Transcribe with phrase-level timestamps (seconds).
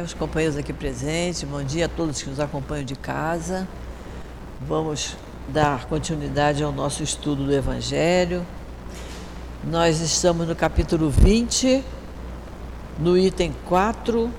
[0.00, 3.68] dia aos companheiros aqui presentes, bom dia a todos que nos acompanham de casa.
[4.66, 5.14] Vamos
[5.48, 8.46] dar continuidade ao nosso estudo do Evangelho.
[9.62, 11.84] Nós estamos no capítulo 20,
[12.98, 14.30] no item 4,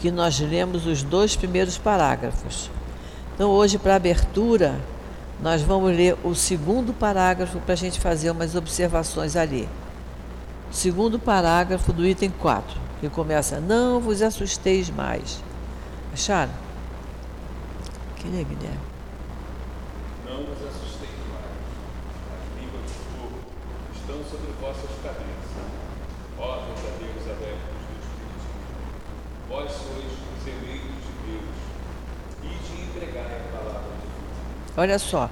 [0.00, 2.68] que nós lemos os dois primeiros parágrafos.
[3.34, 4.80] Então, hoje, para abertura,
[5.40, 9.68] nós vamos ler o segundo parágrafo para a gente fazer umas observações ali.
[10.70, 15.42] Segundo parágrafo do item 4, que começa: Não vos assusteis mais.
[16.12, 16.52] Acharam?
[18.16, 18.78] Que é, Guilherme?
[20.26, 21.44] Não vos assusteis mais.
[22.34, 23.38] As línguas de fogo
[23.94, 25.28] estão sobre vossas cabeças.
[26.38, 28.46] Ó verdadeiros adeptos do Espírito,
[29.48, 31.56] vós sois os eleitos de Deus.
[32.44, 34.76] E de entregar a palavra de Deus.
[34.76, 35.30] Olha só.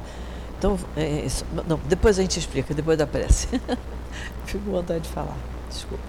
[0.58, 3.48] Então, é, isso- não, depois a gente explica, depois da prece.
[4.46, 5.36] Fico com vontade de falar.
[5.68, 6.04] Desculpa.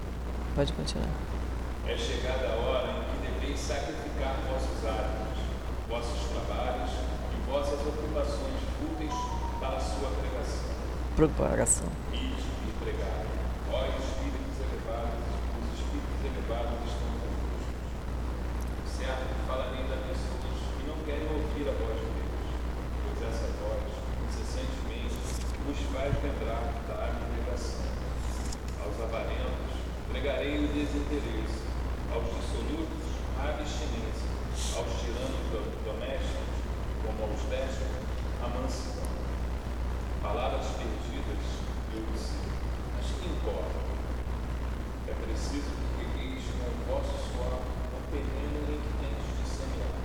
[0.56, 1.10] Pode continuar.
[1.88, 5.40] É chegada a hora em que deveis sacrificar vossos hábitos,
[5.88, 6.92] vossos trabalhos
[7.32, 9.14] e vossas ocupações úteis
[9.60, 10.68] para a sua pregação.
[11.16, 11.88] Propagação.
[12.12, 13.26] Ide e pregai.
[13.72, 15.24] Ó espíritos elevados,
[15.58, 17.72] os espíritos elevados estão convosco.
[18.84, 22.52] Certo que falarei a pessoas que não querem ouvir a voz de Deus,
[23.02, 23.88] pois essa voz,
[24.28, 25.16] incessantemente,
[25.64, 27.88] vos faz lembrar da abnegação.
[28.84, 29.72] Aos avarentos,
[30.28, 31.64] pregarei o desinteresse,
[32.12, 34.28] aos dissolutos, a abstinência,
[34.76, 36.68] aos tiranos do- domésticos,
[37.00, 38.12] como aos déspotas,
[38.44, 39.08] a mansidão.
[40.22, 41.48] Palavras perdidas,
[41.96, 42.44] eu sei,
[42.92, 43.80] mas que importa?
[45.08, 47.64] É preciso que pegueis com o vosso suor
[47.96, 49.96] o terreno em que tendes de semear,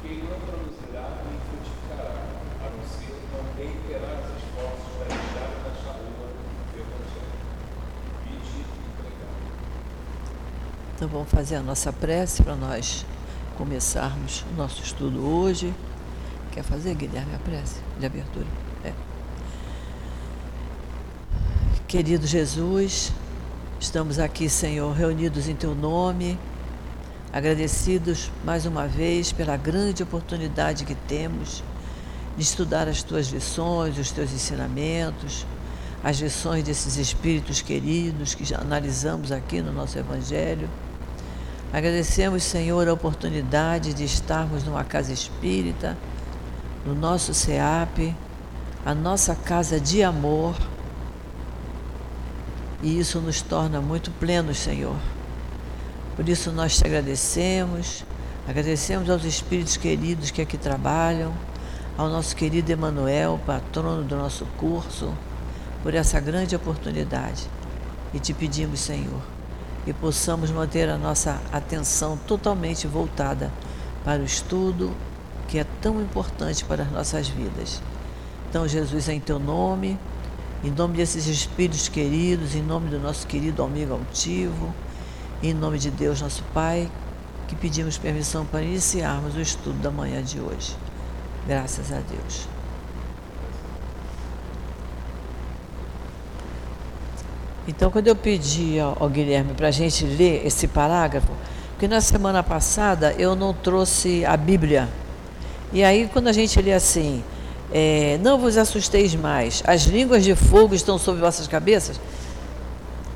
[0.00, 2.16] que ele não produzirá nem frutificará,
[2.64, 7.44] a não ser não reiterar os esforços para deixar na charrua do Evangelho.
[8.24, 8.83] Vide.
[10.94, 13.04] Então vamos fazer a nossa prece para nós
[13.58, 15.74] começarmos o nosso estudo hoje.
[16.52, 18.46] Quer fazer, Guilherme, a prece de abertura?
[18.84, 18.92] É.
[21.88, 23.12] Querido Jesus,
[23.80, 26.38] estamos aqui, Senhor, reunidos em Teu nome,
[27.32, 31.64] agradecidos mais uma vez pela grande oportunidade que temos
[32.36, 35.44] de estudar as Tuas lições, os Teus ensinamentos,
[36.04, 40.70] as lições desses espíritos queridos que já analisamos aqui no nosso Evangelho.
[41.74, 45.98] Agradecemos, Senhor, a oportunidade de estarmos numa casa espírita,
[46.86, 48.14] no nosso SEAP,
[48.86, 50.54] a nossa casa de amor.
[52.80, 54.94] E isso nos torna muito plenos, Senhor.
[56.14, 58.04] Por isso nós te agradecemos,
[58.46, 61.34] agradecemos aos espíritos queridos que aqui trabalham,
[61.98, 65.12] ao nosso querido Emanuel, patrono do nosso curso,
[65.82, 67.50] por essa grande oportunidade.
[68.12, 69.33] E te pedimos, Senhor,
[69.84, 73.52] que possamos manter a nossa atenção totalmente voltada
[74.04, 74.92] para o estudo
[75.48, 77.82] que é tão importante para as nossas vidas.
[78.48, 79.98] Então, Jesus, em teu nome,
[80.62, 84.74] em nome desses espíritos queridos, em nome do nosso querido amigo altivo,
[85.42, 86.90] em nome de Deus, nosso Pai,
[87.46, 90.74] que pedimos permissão para iniciarmos o estudo da manhã de hoje.
[91.46, 92.53] Graças a Deus.
[97.66, 101.32] Então, quando eu pedi ao, Guilherme para a gente ler esse parágrafo,
[101.70, 104.88] porque na semana passada eu não trouxe a Bíblia.
[105.72, 107.24] E aí, quando a gente lê assim,
[107.72, 111.98] é, não vos assusteis mais, as línguas de fogo estão sobre vossas cabeças,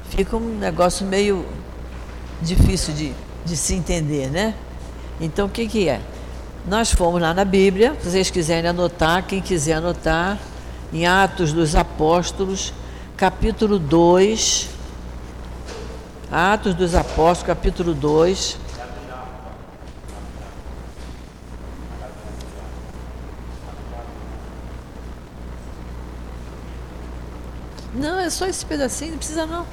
[0.08, 1.44] fica um negócio meio
[2.40, 3.12] difícil de,
[3.44, 4.54] de se entender, né?
[5.20, 6.00] Então, o que, que é?
[6.66, 10.38] Nós fomos lá na Bíblia, se vocês quiserem anotar, quem quiser anotar,
[10.92, 12.72] em Atos dos Apóstolos,
[13.18, 14.70] capítulo 2.
[16.30, 18.56] Atos dos Apóstolos, capítulo 2.
[27.92, 29.66] Não, é só esse pedacinho, não precisa não.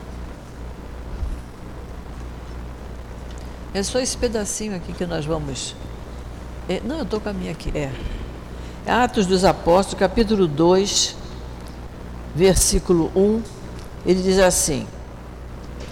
[3.75, 5.75] É só esse pedacinho aqui que nós vamos.
[6.67, 7.71] É, não, eu estou com a minha aqui.
[7.77, 7.91] É.
[8.87, 11.24] Atos dos Apóstolos, capítulo 2,
[12.35, 13.41] versículo 1.
[14.05, 14.85] Ele diz assim: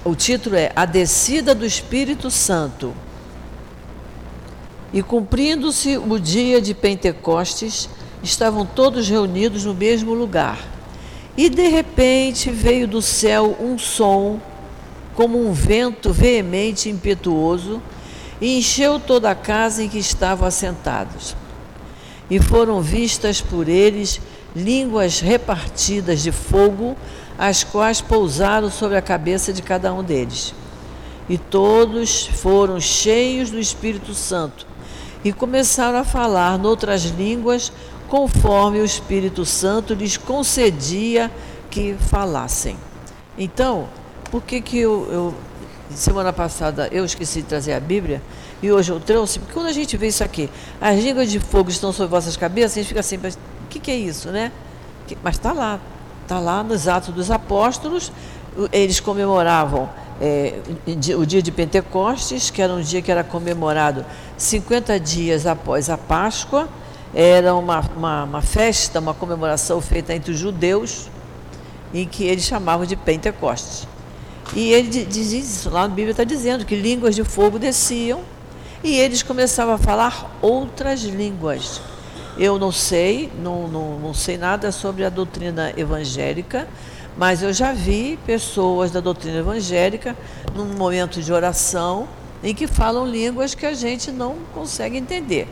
[0.05, 2.93] o título é A Descida do Espírito Santo.
[4.91, 7.87] E cumprindo-se o dia de Pentecostes,
[8.21, 10.59] estavam todos reunidos no mesmo lugar.
[11.37, 14.41] E de repente veio do céu um som,
[15.15, 17.81] como um vento veemente e impetuoso,
[18.41, 21.33] e encheu toda a casa em que estavam assentados.
[22.29, 24.19] E foram vistas por eles
[24.55, 26.95] línguas repartidas de fogo,
[27.37, 30.53] as quais pousaram sobre a cabeça de cada um deles.
[31.27, 34.67] E todos foram cheios do Espírito Santo
[35.23, 37.71] e começaram a falar noutras línguas
[38.07, 41.31] conforme o Espírito Santo lhes concedia
[41.69, 42.77] que falassem.
[43.37, 43.87] Então,
[44.29, 45.33] por que que eu, eu
[45.95, 48.21] semana passada eu esqueci de trazer a Bíblia
[48.61, 49.39] e hoje eu trouxe?
[49.39, 52.73] Porque quando a gente vê isso aqui, as línguas de fogo estão sobre vossas cabeças,
[52.73, 53.17] a gente fica assim,
[53.73, 54.51] que, que é isso, né?
[55.23, 55.79] Mas está lá,
[56.21, 58.11] está lá nos Atos dos Apóstolos,
[58.71, 59.89] eles comemoravam
[60.21, 60.59] é,
[61.17, 64.05] o dia de Pentecostes, que era um dia que era comemorado
[64.37, 66.69] 50 dias após a Páscoa,
[67.13, 71.09] era uma, uma, uma festa, uma comemoração feita entre os judeus,
[71.93, 73.87] em que eles chamavam de Pentecostes.
[74.55, 78.21] E ele diz isso, lá na Bíblia está dizendo que línguas de fogo desciam
[78.83, 81.81] e eles começavam a falar outras línguas.
[82.37, 86.67] Eu não sei, não, não, não sei nada sobre a doutrina evangélica,
[87.15, 90.17] mas eu já vi pessoas da doutrina evangélica
[90.55, 92.07] num momento de oração
[92.43, 95.47] em que falam línguas que a gente não consegue entender.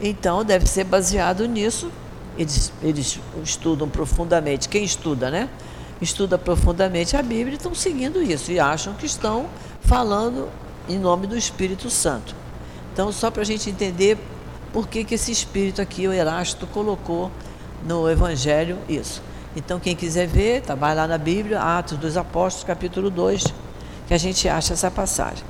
[0.00, 1.90] Então deve ser baseado nisso.
[2.36, 5.48] Eles, eles estudam profundamente, quem estuda, né?
[6.02, 9.46] Estuda profundamente a Bíblia e estão seguindo isso e acham que estão
[9.80, 10.48] falando
[10.88, 12.34] em nome do Espírito Santo.
[12.92, 14.18] Então, só para a gente entender
[14.74, 17.30] por que, que esse Espírito aqui, o Erasto, colocou
[17.86, 19.22] no Evangelho isso.
[19.54, 23.44] Então, quem quiser ver, tá, vai lá na Bíblia, Atos dos Apóstolos, capítulo 2,
[24.08, 25.44] que a gente acha essa passagem.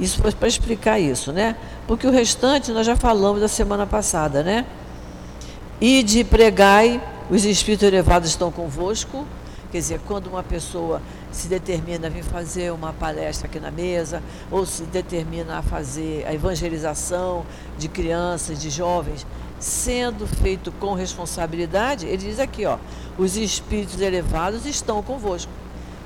[0.00, 1.54] Isso foi para explicar isso, né?
[1.86, 4.64] Porque o restante nós já falamos da semana passada, né?
[5.78, 6.98] E de pregai,
[7.28, 9.26] os espíritos elevados estão convosco.
[9.72, 11.00] Quer dizer, quando uma pessoa
[11.32, 16.26] se determina a vir fazer uma palestra aqui na mesa, ou se determina a fazer
[16.26, 17.46] a evangelização
[17.78, 19.26] de crianças, de jovens,
[19.58, 22.76] sendo feito com responsabilidade, ele diz aqui, ó,
[23.16, 25.50] os espíritos elevados estão convosco.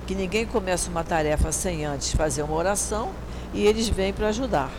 [0.07, 3.11] Que ninguém começa uma tarefa sem antes fazer uma oração
[3.53, 4.71] e eles vêm para ajudar.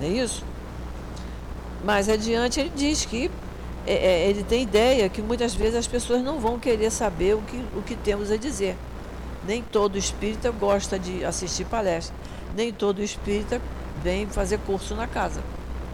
[0.00, 0.44] Não é isso?
[1.84, 3.30] Mais adiante ele diz que
[3.86, 7.42] é, é, ele tem ideia que muitas vezes as pessoas não vão querer saber o
[7.42, 8.76] que, o que temos a dizer.
[9.44, 12.14] Nem todo espírita gosta de assistir palestra.
[12.54, 13.60] Nem todo espírita
[14.02, 15.42] vem fazer curso na casa.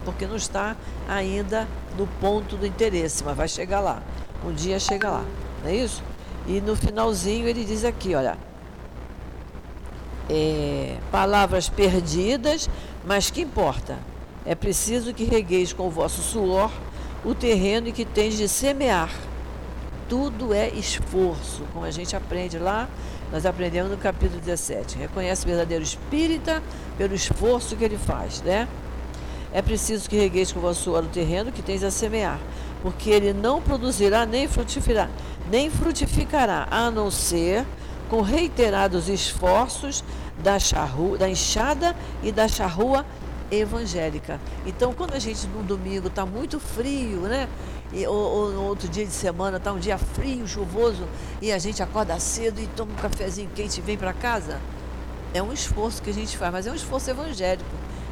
[0.05, 0.75] Porque não está
[1.07, 4.03] ainda no ponto do interesse, mas vai chegar lá.
[4.45, 5.25] Um dia chega lá.
[5.63, 6.03] Não é isso?
[6.47, 8.37] E no finalzinho ele diz aqui, olha.
[10.29, 12.69] É, palavras perdidas,
[13.03, 13.97] mas que importa?
[14.45, 16.71] É preciso que regueis com o vosso suor
[17.23, 19.09] o terreno e que tens de semear.
[20.07, 22.89] Tudo é esforço, como a gente aprende lá,
[23.31, 24.97] nós aprendemos no capítulo 17.
[24.97, 26.63] Reconhece o verdadeiro espírita
[26.97, 28.67] pelo esforço que ele faz, né?
[29.53, 32.39] É preciso que regueis com o vosso suor o terreno que tens a semear,
[32.81, 35.09] porque ele não produzirá nem frutificará,
[35.49, 37.65] nem frutificará, a não ser
[38.09, 40.03] com reiterados esforços
[40.41, 43.05] da, charru, da enxada e da charrua
[43.51, 44.39] evangélica.
[44.65, 47.47] Então, quando a gente no domingo está muito frio, né?
[47.91, 51.07] E, ou, ou, no outro dia de semana está um dia frio, chuvoso,
[51.41, 54.59] e a gente acorda cedo e toma um cafezinho quente e vem para casa,
[55.33, 57.69] é um esforço que a gente faz, mas é um esforço evangélico.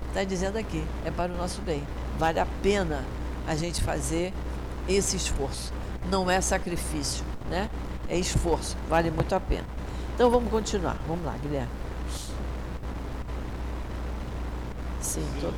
[0.07, 1.83] Está dizendo aqui, é para o nosso bem.
[2.17, 3.03] Vale a pena
[3.47, 4.33] a gente fazer
[4.87, 5.71] esse esforço.
[6.09, 7.69] Não é sacrifício, né?
[8.09, 9.65] É esforço, vale muito a pena.
[10.15, 10.97] Então vamos continuar.
[11.07, 11.86] Vamos lá, Guilherme.
[15.07, 15.53] Sim, tô...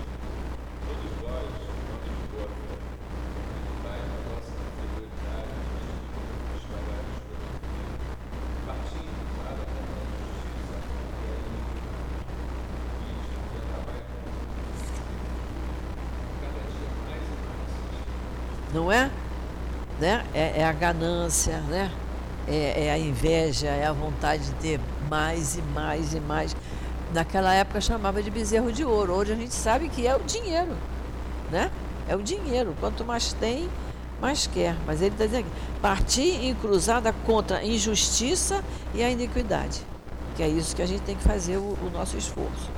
[18.72, 19.10] não é?
[20.00, 20.24] Né?
[20.32, 21.92] É, é a ganância, né?
[22.48, 26.56] É, é, a inveja, é a vontade de ter mais e mais e mais.
[27.14, 29.14] Naquela época chamava de bezerro de ouro.
[29.14, 30.76] Hoje a gente sabe que é o dinheiro,
[31.52, 31.72] né?
[32.08, 32.76] É o dinheiro.
[32.80, 33.68] Quanto mais tem,
[34.22, 34.76] mais quer.
[34.86, 35.52] Mas ele está dizendo aqui,
[35.82, 38.64] partir em cruzada contra a injustiça
[38.94, 39.82] e a iniquidade.
[40.36, 42.70] Que é isso que a gente tem que fazer o, o nosso esforço.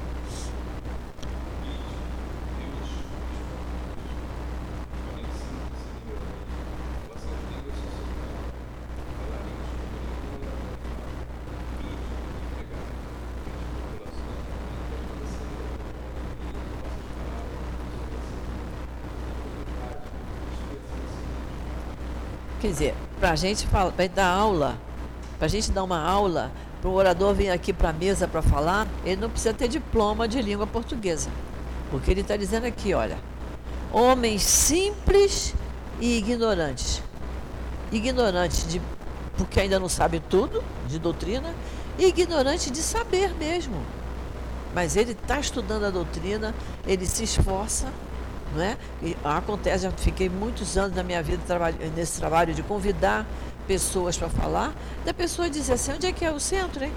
[22.62, 24.77] Quer dizer, para a gente para dar aula,
[25.39, 28.44] para a gente dar uma aula, para o orador vir aqui para a mesa para
[28.44, 31.32] falar, ele não precisa ter diploma de língua portuguesa.
[31.89, 33.18] Porque ele está dizendo aqui, olha,
[33.91, 35.56] homens simples
[36.00, 37.01] e ignorantes.
[37.91, 38.80] Ignorantes de,
[39.36, 41.53] porque ainda não sabe tudo de doutrina,
[41.98, 43.75] e ignorante de saber mesmo.
[44.74, 46.53] mas ele está estudando a doutrina,
[46.88, 47.88] ele se esforça,
[48.55, 48.77] não é?
[49.01, 51.41] E acontece, já fiquei muitos anos da minha vida
[51.96, 53.25] nesse trabalho de convidar
[53.67, 54.74] pessoas para falar,
[55.05, 56.91] da pessoa dizer assim, onde é que é o centro, hein?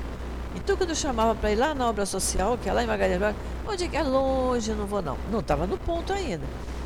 [0.57, 3.35] Então quando eu chamava para ir lá na obra social, que é lá em Magalhães,
[3.67, 5.17] onde é que é longe, não vou não.
[5.31, 6.45] Não estava no ponto ainda.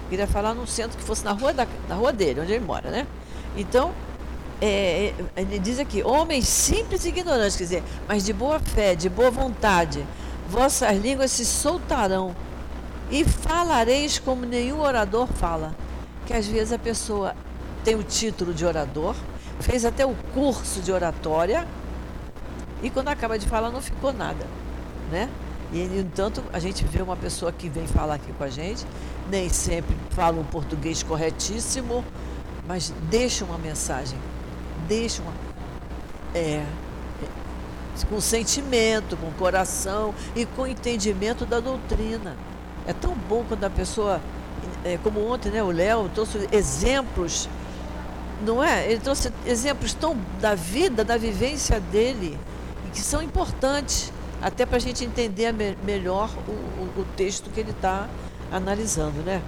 [0.08, 2.90] Queria falar num centro que fosse na rua, da, na rua dele, onde ele mora,
[2.90, 3.06] né?
[3.56, 3.92] Então,
[4.60, 8.94] é, é, ele diz aqui, homens simples e ignorantes, quer dizer, mas de boa fé,
[8.94, 10.04] de boa vontade,
[10.48, 12.34] vossas línguas se soltarão
[13.10, 15.74] e falareis como nenhum orador fala.
[16.26, 17.34] Que às vezes a pessoa
[17.84, 19.14] tem o título de orador,
[19.60, 21.66] fez até o curso de oratória
[22.82, 24.46] e quando acaba de falar não ficou nada,
[25.10, 25.28] né?
[25.72, 28.86] E, no entanto, a gente vê uma pessoa que vem falar aqui com a gente,
[29.30, 32.04] nem sempre fala um português corretíssimo,
[32.66, 34.18] mas deixa uma mensagem,
[34.86, 35.32] deixa uma.
[36.34, 36.64] É,
[38.08, 42.36] com sentimento, com coração e com entendimento da doutrina.
[42.86, 44.20] É tão bom quando a pessoa,
[44.84, 47.48] é, como ontem, né, o Léo trouxe exemplos,
[48.44, 48.90] não é?
[48.90, 52.38] Ele trouxe exemplos tão da vida, da vivência dele,
[52.92, 57.60] que são importantes até para a gente entender me melhor o, o, o texto que
[57.60, 58.08] ele está
[58.50, 59.42] analisando, né?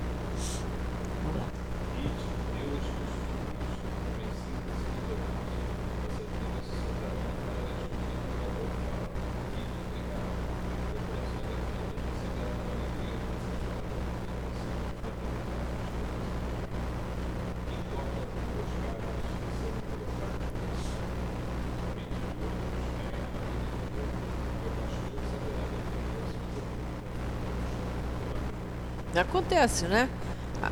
[29.51, 30.09] Acontece, né?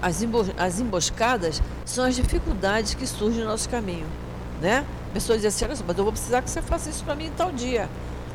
[0.00, 0.23] As,
[0.56, 4.06] as emboscadas são as dificuldades que surgem no nosso caminho,
[4.61, 4.87] né?
[5.12, 7.50] Pessoas dizem assim, mas eu vou precisar que você faça isso para mim em tal
[7.50, 7.88] dia.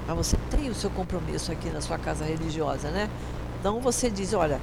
[0.05, 3.09] Mas você tem o seu compromisso aqui na sua casa religiosa, né?
[3.57, 4.59] Então você diz, olha,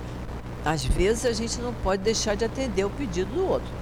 [0.66, 3.72] às vezes a gente não pode deixar de atender o pedido do outro.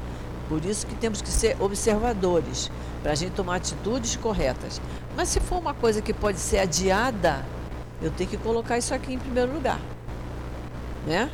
[0.49, 2.71] Por isso que temos que ser observadores,
[3.03, 4.81] para a gente tomar atitudes corretas.
[5.17, 7.45] Mas se for uma coisa que pode ser adiada,
[8.01, 9.81] eu tenho que colocar isso aqui em primeiro lugar.
[11.05, 11.29] Né?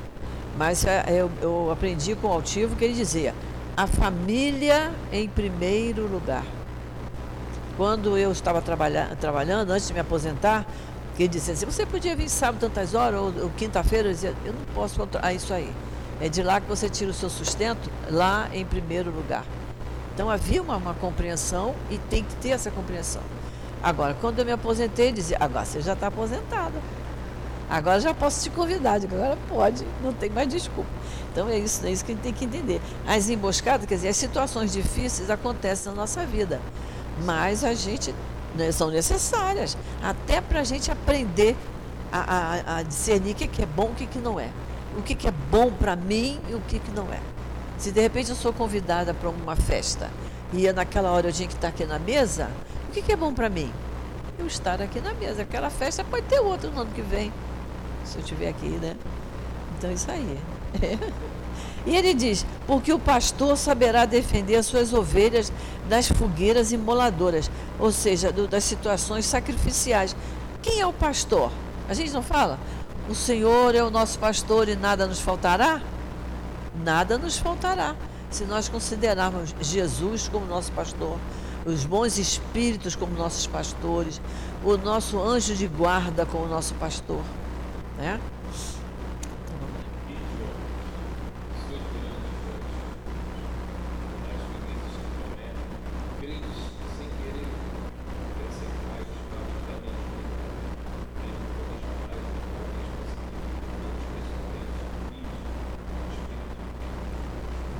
[0.56, 3.34] Mas é, eu, eu aprendi com o altivo que ele dizia:
[3.76, 6.44] a família em primeiro lugar.
[7.76, 10.64] Quando eu estava trabalha, trabalhando, antes de me aposentar,
[11.18, 14.52] ele dizia assim, você podia vir sábado tantas horas, ou, ou quinta-feira, eu dizia, eu
[14.52, 15.72] não posso controlar ah, isso aí.
[16.20, 19.44] É de lá que você tira o seu sustento, lá em primeiro lugar.
[20.14, 23.22] Então havia uma, uma compreensão e tem que ter essa compreensão.
[23.82, 26.74] Agora, quando eu me aposentei, dizia, agora você já está aposentado.
[27.74, 30.88] Agora já posso te convidar, agora pode, não tem mais desculpa.
[31.32, 32.80] Então é isso, é isso que a gente tem que entender.
[33.04, 36.60] As emboscadas, quer dizer, as situações difíceis acontecem na nossa vida,
[37.24, 38.14] mas a gente
[38.54, 41.56] né, são necessárias, até para a gente aprender
[42.12, 44.50] a, a, a, discernir o que, que é bom e o que, que não é.
[44.96, 47.18] O que, que é bom para mim e o que, que não é.
[47.76, 50.12] Se de repente eu sou convidada para uma festa
[50.52, 52.48] e naquela hora eu tinha que estar aqui na mesa,
[52.88, 53.72] o que, que é bom para mim?
[54.38, 55.42] Eu estar aqui na mesa.
[55.42, 57.32] Aquela festa pode ter outra no ano que vem
[58.04, 58.96] se eu estiver aqui, né?
[59.76, 60.38] Então isso aí.
[60.82, 60.98] É.
[61.86, 65.52] E ele diz: porque o pastor saberá defender as suas ovelhas
[65.88, 70.16] das fogueiras imoladoras, ou seja, do, das situações sacrificiais.
[70.62, 71.50] Quem é o pastor?
[71.88, 72.58] A gente não fala?
[73.08, 75.82] O Senhor é o nosso pastor e nada nos faltará?
[76.82, 77.94] Nada nos faltará
[78.30, 81.18] se nós considerarmos Jesus como nosso pastor,
[81.66, 84.20] os bons espíritos como nossos pastores,
[84.64, 87.20] o nosso anjo de guarda como nosso pastor
[87.96, 88.20] né?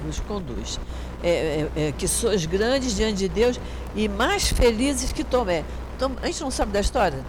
[0.05, 0.79] nos conduz.
[1.23, 1.29] É,
[1.77, 3.59] é, é, que sois grandes diante de Deus
[3.95, 5.65] e mais felizes que Tomé.
[5.99, 7.25] Tom, a gente não sabe da história?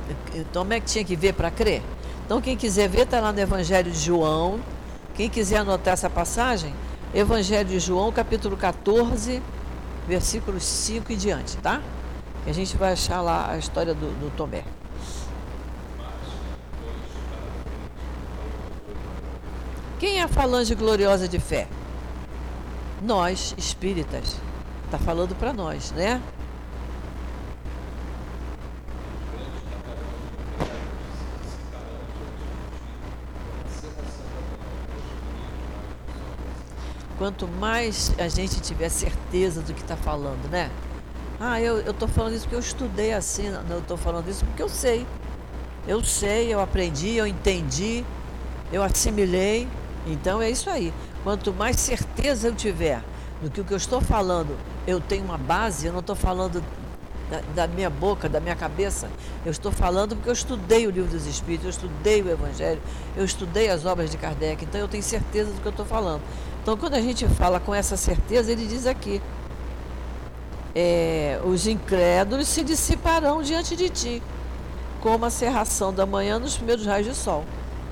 [0.52, 1.82] Tomé que tinha que ver para crer?
[2.26, 4.60] Então, quem quiser ver, está lá no Evangelho de João.
[5.14, 6.74] Quem quiser anotar essa passagem,
[7.14, 9.42] Evangelho de João, capítulo 14,
[10.08, 11.82] versículos 5 e diante, tá?
[12.46, 14.64] E a gente vai achar lá a história do, do Tomé.
[20.00, 21.68] Quem é a falange gloriosa de fé?
[23.04, 24.36] Nós, espíritas.
[24.86, 26.22] Está falando para nós, né?
[37.26, 40.70] Quanto mais a gente tiver certeza do que está falando, né?
[41.40, 44.70] Ah, eu estou falando isso porque eu estudei assim, eu estou falando isso porque eu
[44.70, 45.08] sei.
[45.88, 48.06] Eu sei, eu aprendi, eu entendi,
[48.72, 49.68] eu assimilei.
[50.06, 50.94] Então é isso aí.
[51.24, 53.02] Quanto mais certeza eu tiver
[53.42, 54.56] do que o que eu estou falando,
[54.86, 56.64] eu tenho uma base, eu não estou falando
[57.32, 59.10] da, da, minha boca, da minha cabeça,
[59.44, 62.80] eu estou falando porque eu estudei o livro dos Espíritos, eu estudei o Evangelho,
[63.18, 66.22] eu estudei as obras de Kardec, então eu tenho certeza do que eu estou falando.
[66.66, 69.22] Então, quando a gente fala com essa certeza, ele diz aqui:
[70.74, 74.24] é, os incrédulos se dissiparão diante de ti,
[75.00, 77.46] como a serração da manhã nos primeiros raios de sol.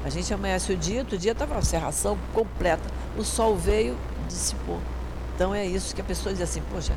[0.04, 2.82] A gente amanhece o dia, outro dia estava a serração completa.
[3.16, 3.96] O sol veio,
[4.28, 4.80] dissipou.
[5.36, 6.94] Então é isso que a pessoa diz assim, poxa,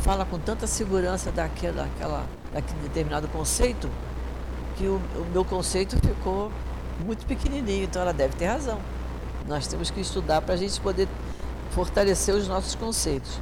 [0.00, 3.88] fala com tanta segurança daquela, daquela, daquele determinado conceito,
[4.76, 6.50] que o, o meu conceito ficou
[7.06, 8.80] muito pequenininho, então ela deve ter razão.
[9.46, 11.08] Nós temos que estudar para a gente poder
[11.70, 13.38] fortalecer os nossos conceitos.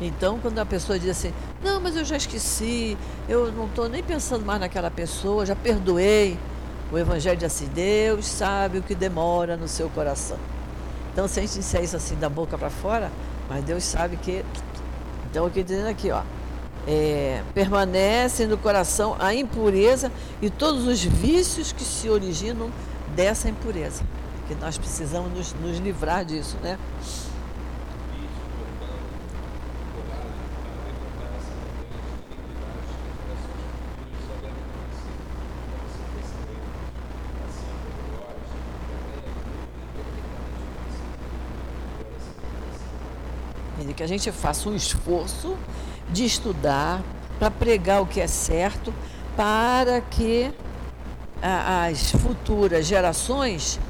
[0.00, 2.98] Então, quando a pessoa diz assim, não, mas eu já esqueci,
[3.28, 6.36] eu não estou nem pensando mais naquela pessoa, já perdoei.
[6.92, 10.36] O Evangelho diz assim, Deus sabe o que demora no seu coração.
[11.10, 13.10] Então, se a gente disser isso assim da boca para fora,
[13.48, 14.44] mas Deus sabe que.
[15.30, 16.22] Então, o que dizendo aqui, ó.
[16.86, 20.10] É, permanece no coração a impureza
[20.42, 22.70] e todos os vícios que se originam
[23.14, 24.02] dessa impureza.
[24.48, 26.78] Que nós precisamos nos, nos livrar disso, né?
[43.92, 45.56] Que a gente faça um esforço
[46.10, 47.02] de estudar
[47.38, 48.92] para pregar o que é certo,
[49.36, 50.52] para que
[51.42, 53.80] as futuras gerações,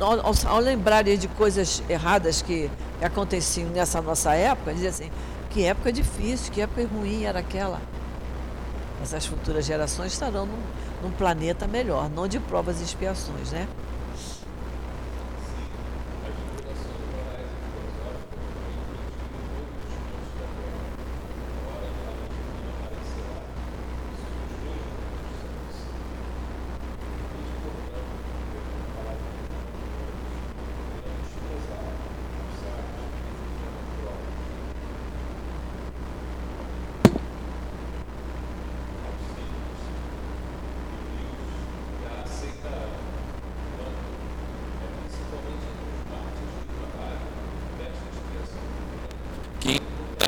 [0.00, 2.68] ao, ao lembrarem de coisas erradas que
[3.00, 5.10] aconteciam nessa nossa época, dizem assim,
[5.50, 7.80] que época difícil, que época ruim era aquela.
[9.02, 10.58] Essas futuras gerações estarão num,
[11.02, 13.68] num planeta melhor, não de provas e expiações, né?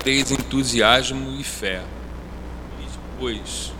[0.04, 1.82] Teis entusiasmo e fé.
[2.78, 3.72] Depois,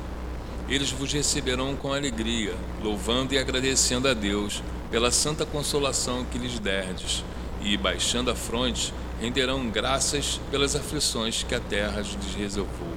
[0.67, 6.59] eles vos receberão com alegria, louvando e agradecendo a Deus pela santa consolação que lhes
[6.59, 7.23] derdes,
[7.61, 12.89] e, baixando a fronte, renderão graças pelas aflições que a terra lhes reservou.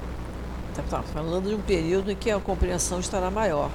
[0.70, 3.70] Está tá falando de um período em que a compreensão estará maior.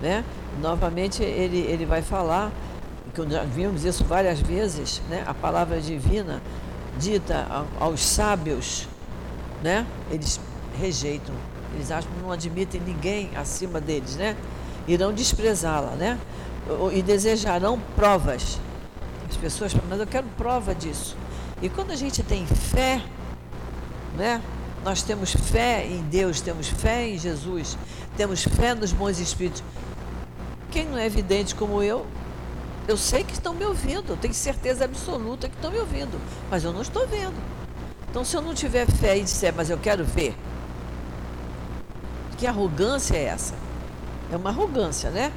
[0.00, 0.24] Né?
[0.62, 2.52] Novamente, ele, ele vai falar,
[3.12, 5.24] que já vimos isso várias vezes, né?
[5.26, 6.40] a palavra divina
[6.98, 7.46] dita
[7.78, 8.88] aos sábios,
[9.62, 9.86] né?
[10.10, 10.40] Eles
[10.78, 11.34] rejeitam,
[11.74, 14.36] eles acham que não admitem ninguém acima deles, né?
[14.86, 16.18] Irão desprezá-la, né?
[16.92, 18.58] E desejarão provas.
[19.28, 21.16] As pessoas falam, mas eu quero prova disso.
[21.60, 23.02] E quando a gente tem fé,
[24.16, 24.40] né?
[24.84, 27.78] Nós temos fé em Deus, temos fé em Jesus,
[28.18, 29.64] temos fé nos bons espíritos.
[30.70, 32.04] Quem não é evidente como eu,
[32.86, 36.20] eu sei que estão me ouvindo, eu tenho certeza absoluta que estão me ouvindo,
[36.50, 37.34] mas eu não estou vendo.
[38.10, 40.36] Então, se eu não tiver fé e disser, mas eu quero ver,
[42.36, 43.54] que arrogância é essa?
[44.30, 45.32] É uma arrogância, né?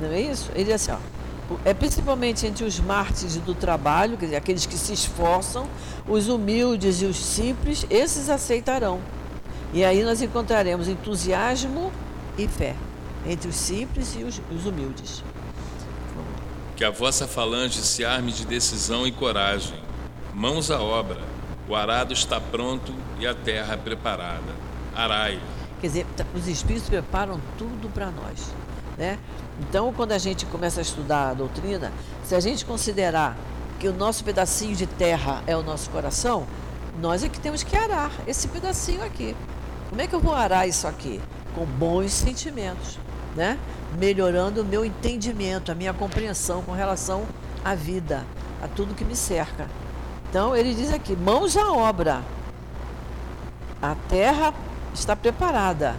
[0.00, 0.50] Não é isso?
[0.54, 4.78] Ele diz assim, ó, é principalmente entre os mártires do trabalho, quer dizer, aqueles que
[4.78, 5.66] se esforçam,
[6.08, 9.00] os humildes e os simples, esses aceitarão.
[9.72, 11.92] E aí nós encontraremos entusiasmo
[12.38, 12.74] e fé
[13.26, 15.22] entre os simples e os, os humildes.
[16.80, 19.78] Que a vossa falange se arme de decisão e coragem.
[20.32, 21.20] Mãos à obra.
[21.68, 24.54] O arado está pronto e a terra preparada.
[24.96, 25.38] Arai.
[25.78, 28.50] Quer dizer, os espíritos preparam tudo para nós.
[28.96, 29.18] Né?
[29.60, 31.92] Então, quando a gente começa a estudar a doutrina,
[32.24, 33.36] se a gente considerar
[33.78, 36.46] que o nosso pedacinho de terra é o nosso coração,
[36.98, 39.36] nós é que temos que arar esse pedacinho aqui.
[39.90, 41.20] Como é que eu vou arar isso aqui?
[41.54, 42.98] Com bons sentimentos,
[43.36, 43.58] né?
[43.98, 47.26] Melhorando o meu entendimento, a minha compreensão com relação
[47.64, 48.24] à vida,
[48.62, 49.66] a tudo que me cerca.
[50.28, 52.22] Então ele diz aqui: mãos à obra.
[53.82, 54.52] A terra
[54.94, 55.96] está preparada.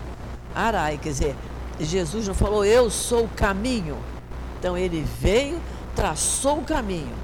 [0.54, 1.36] Arai, quer dizer,
[1.80, 3.98] Jesus não falou, eu sou o caminho.
[4.60, 5.60] Então ele veio,
[5.96, 7.16] traçou o caminho,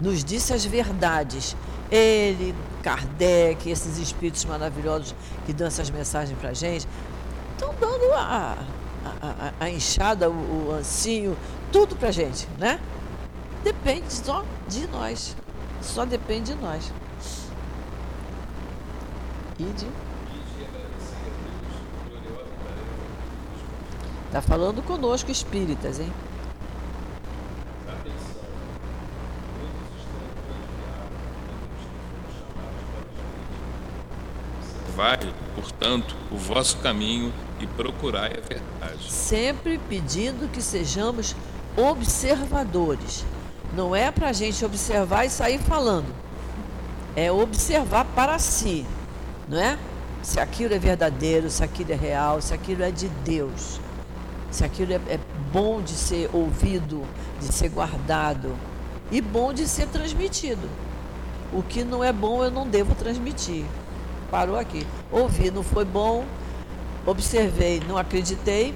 [0.00, 1.56] nos disse as verdades.
[1.90, 5.14] Ele, Kardec, esses espíritos maravilhosos
[5.46, 6.86] que dão essas mensagens para a gente,
[7.52, 8.58] estão dando a,
[9.60, 11.36] a, enxada, o, o ancinho,
[11.72, 12.80] tudo para a gente, né?
[13.62, 15.36] Depende só de nós.
[15.82, 16.92] Só depende de nós.
[19.58, 19.86] E de...
[24.26, 26.12] Está falando conosco, espíritas, hein?
[34.98, 35.16] Vai,
[35.54, 39.08] portanto, o vosso caminho e procurai a verdade.
[39.08, 41.36] Sempre pedindo que sejamos
[41.76, 43.24] observadores.
[43.76, 46.12] Não é para a gente observar e sair falando.
[47.14, 48.84] É observar para si,
[49.48, 49.78] não é?
[50.20, 53.78] Se aquilo é verdadeiro, se aquilo é real, se aquilo é de Deus
[54.50, 55.20] se aquilo é, é
[55.52, 57.04] bom de ser ouvido,
[57.40, 58.56] de ser guardado
[59.10, 60.68] e bom de ser transmitido.
[61.52, 63.64] O que não é bom eu não devo transmitir.
[64.30, 64.86] Parou aqui.
[65.10, 66.24] Ouvi, não foi bom,
[67.06, 68.74] observei, não acreditei,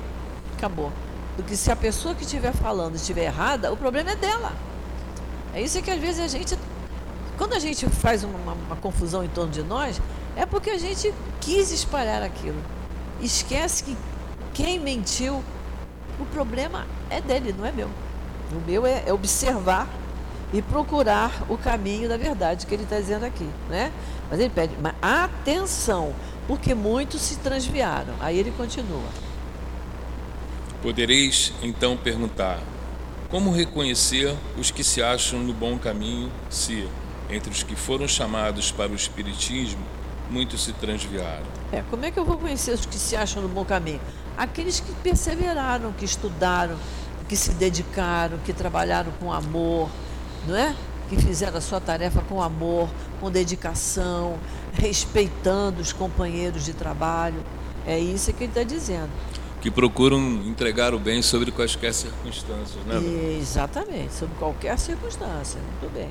[0.57, 0.91] acabou.
[1.37, 4.53] Porque se a pessoa que estiver falando estiver errada, o problema é dela.
[5.55, 6.59] É isso que às vezes a gente.
[7.37, 10.01] Quando a gente faz uma, uma, confusão em torno de nós,
[10.37, 12.61] é porque a gente quis espalhar aquilo.
[13.21, 13.97] Esquece que
[14.55, 15.43] quem mentiu
[16.21, 17.89] o problema é dele, não é meu.
[18.53, 19.89] O meu é, é observar
[20.53, 23.93] e procurar o caminho da verdade que ele está dizendo aqui, né?
[24.31, 26.15] Mas ele pede, mas atenção,
[26.47, 28.15] porque muitos se transviaram.
[28.21, 29.09] Aí ele continua.
[30.83, 32.59] Podereis então perguntar:
[33.31, 36.89] como reconhecer os que se acham no bom caminho, se
[37.31, 39.83] entre os que foram chamados para o espiritismo
[40.31, 41.45] muitos se transviaram?
[41.71, 44.01] É, como é que eu vou conhecer os que se acham no bom caminho?
[44.37, 46.77] aqueles que perseveraram, que estudaram,
[47.29, 49.89] que se dedicaram, que trabalharam com amor,
[50.47, 50.75] não é?
[51.09, 52.89] Que fizeram a sua tarefa com amor,
[53.21, 54.39] com dedicação,
[54.73, 57.43] respeitando os companheiros de trabalho.
[57.87, 59.11] É isso que ele está dizendo.
[59.61, 63.01] Que procuram entregar o bem sobre quaisquer circunstâncias, né?
[63.39, 65.61] Exatamente, sobre qualquer circunstância.
[65.61, 66.11] Muito bem.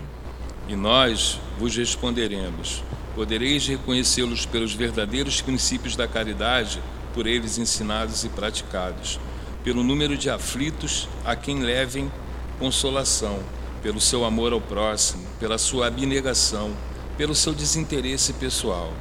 [0.68, 2.84] E nós vos responderemos:
[3.16, 6.82] podereis reconhecê-los pelos verdadeiros princípios da caridade
[7.14, 9.20] por eles ensinados e praticados,
[9.64, 12.12] pelo número de aflitos a quem levem
[12.58, 13.40] consolação,
[13.82, 16.76] pelo seu amor ao próximo, pela sua abnegação,
[17.18, 18.94] pelo seu desinteresse pessoal.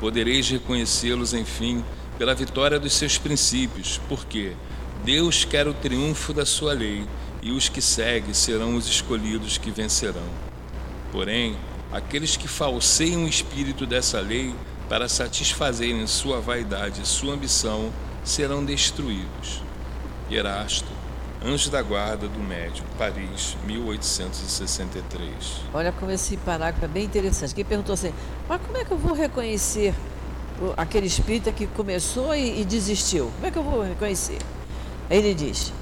[0.00, 1.84] Podereis reconhecê-los, enfim,
[2.18, 4.52] pela vitória dos seus princípios, porque
[5.04, 7.06] Deus quer o triunfo da sua lei,
[7.42, 10.28] e os que seguem serão os escolhidos que vencerão.
[11.12, 11.56] Porém,
[11.92, 14.54] aqueles que falseiam o espírito dessa lei
[14.88, 19.62] para satisfazerem sua vaidade e sua ambição, serão destruídos.
[20.30, 20.88] Erasto,
[21.44, 25.34] Anjo da Guarda do Médico, Paris, 1863.
[25.72, 27.54] Olha como esse parágrafo é bem interessante.
[27.54, 28.12] Quem perguntou assim,
[28.48, 29.94] mas como é que eu vou reconhecer
[30.76, 33.30] aquele espírita que começou e, e desistiu?
[33.34, 34.38] Como é que eu vou reconhecer?
[35.10, 35.72] Aí ele diz,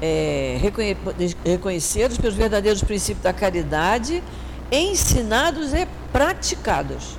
[0.00, 0.96] é, reconhe
[1.44, 4.22] reconhecidos pelos verdadeiros princípios da caridade,
[4.70, 7.18] ensinados e praticados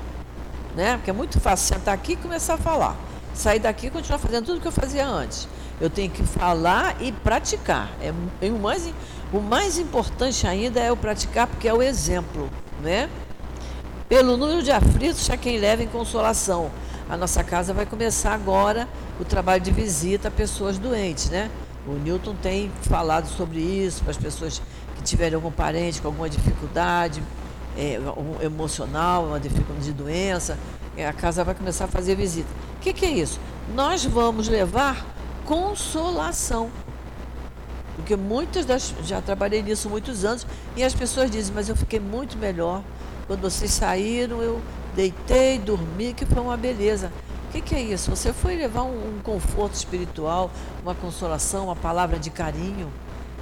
[0.76, 0.96] né?
[0.96, 2.96] Porque é muito fácil sentar aqui e começar a falar.
[3.34, 5.48] Sair daqui e continuar fazendo tudo o que eu fazia antes.
[5.80, 7.90] Eu tenho que falar e praticar.
[8.02, 8.94] É, é, o, mais,
[9.32, 12.50] o mais importante ainda é o praticar, porque é o exemplo,
[12.82, 13.10] né?
[14.10, 16.70] Pelo número de aflitos, a quem leva em consolação.
[17.10, 18.88] A nossa casa vai começar agora
[19.20, 21.50] o trabalho de visita a pessoas doentes, né?
[21.88, 24.62] O Newton tem falado sobre isso para as pessoas
[24.96, 27.24] que tiverem algum parente com alguma dificuldade,
[27.78, 30.58] é, um emocional, uma dificuldade de doença,
[30.98, 32.50] é, a casa vai começar a fazer visita.
[32.78, 33.40] O que, que é isso?
[33.74, 35.06] Nós vamos levar
[35.50, 36.70] consolação.
[37.96, 38.94] Porque muitas das.
[39.04, 40.46] Já trabalhei nisso muitos anos
[40.78, 42.84] e as pessoas dizem, mas eu fiquei muito melhor.
[43.26, 44.62] Quando vocês saíram, eu
[44.96, 47.12] deitei, dormi, que foi uma beleza.
[47.48, 48.12] O que, que, é isso?
[48.12, 50.52] Você foi levar um, um, conforto espiritual,
[50.84, 52.88] uma consolação, uma palavra de carinho.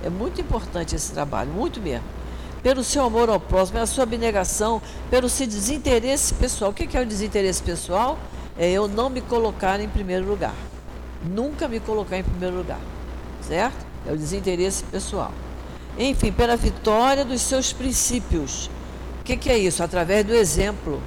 [0.02, 2.06] É muito importante esse trabalho, muito mesmo
[2.64, 6.72] pelo seu amor ao próximo, pela sua abnegação, pelo seu desinteresse pessoal.
[6.72, 8.18] O que é o desinteresse pessoal?
[8.58, 10.56] É eu não me colocar em primeiro lugar.
[11.26, 12.80] Nunca me colocar em primeiro lugar.
[13.42, 13.86] Certo?
[14.06, 15.32] É o desinteresse pessoal.
[15.98, 18.70] Enfim, pela vitória dos seus princípios.
[19.20, 19.84] O que, que é isso?
[19.84, 21.02] Através do exemplo.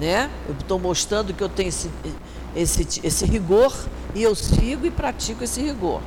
[0.00, 0.30] Né?
[0.48, 1.90] Eu estou mostrando que eu tenho esse,
[2.54, 3.74] esse, esse rigor
[4.14, 6.00] e eu sigo e pratico esse rigor.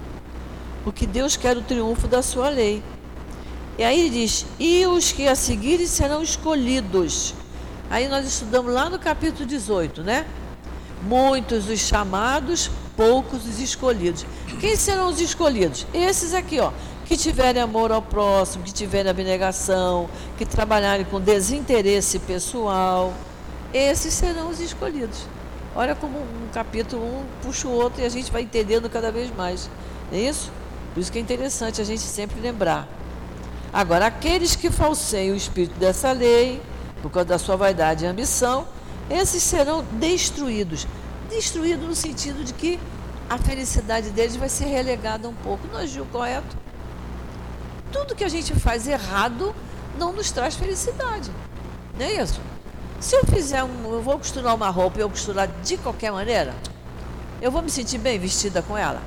[0.84, 2.82] Porque Deus quer o triunfo da sua lei.
[3.78, 7.34] E aí diz: E os que a seguirem serão escolhidos.
[7.89, 10.26] Aí nós estudamos lá no capítulo 18, né?
[11.02, 14.26] Muitos os chamados, poucos os escolhidos.
[14.60, 15.86] Quem serão os escolhidos?
[15.94, 16.72] Esses aqui, ó,
[17.06, 23.14] que tiverem amor ao próximo, que tiverem abnegação, que trabalharem com desinteresse pessoal.
[23.74, 25.26] Esses serão os escolhidos.
[25.76, 29.34] Olha como um capítulo um puxa o outro e a gente vai entendendo cada vez
[29.36, 29.70] mais.
[30.12, 30.52] Não é isso?
[30.94, 32.88] Por isso que é interessante a gente sempre lembrar.
[33.74, 36.62] Agora, aqueles que falseiam o espírito dessa lei,
[37.02, 38.68] por causa da sua vaidade e ambição,
[39.12, 40.88] esses serão destruídos.
[41.30, 42.80] Destruídos no sentido de que
[43.30, 45.67] a felicidade deles vai ser relegada um pouco.
[45.71, 46.58] Não agiu correto?
[47.91, 49.56] Tudo que a gente faz errado
[49.97, 51.32] não nos traz felicidade.
[51.97, 52.39] Não é isso?
[53.00, 53.91] Se eu fizer um.
[53.91, 56.54] Eu vou costurar uma roupa e eu costurar de qualquer maneira,
[57.41, 59.02] eu vou me sentir bem vestida com ela.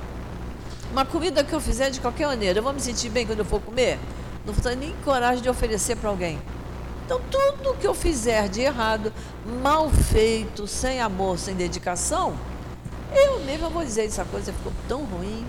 [0.91, 3.45] Uma comida que eu fizer de qualquer maneira, eu vou me sentir bem quando eu
[3.45, 3.99] for comer?
[4.45, 6.39] Não ter nem coragem de oferecer para alguém.
[7.05, 9.13] Então, tudo que eu fizer de errado,
[9.61, 12.33] mal feito, sem amor, sem dedicação,
[13.13, 15.45] eu mesmo vou dizer, essa coisa ficou tão ruim.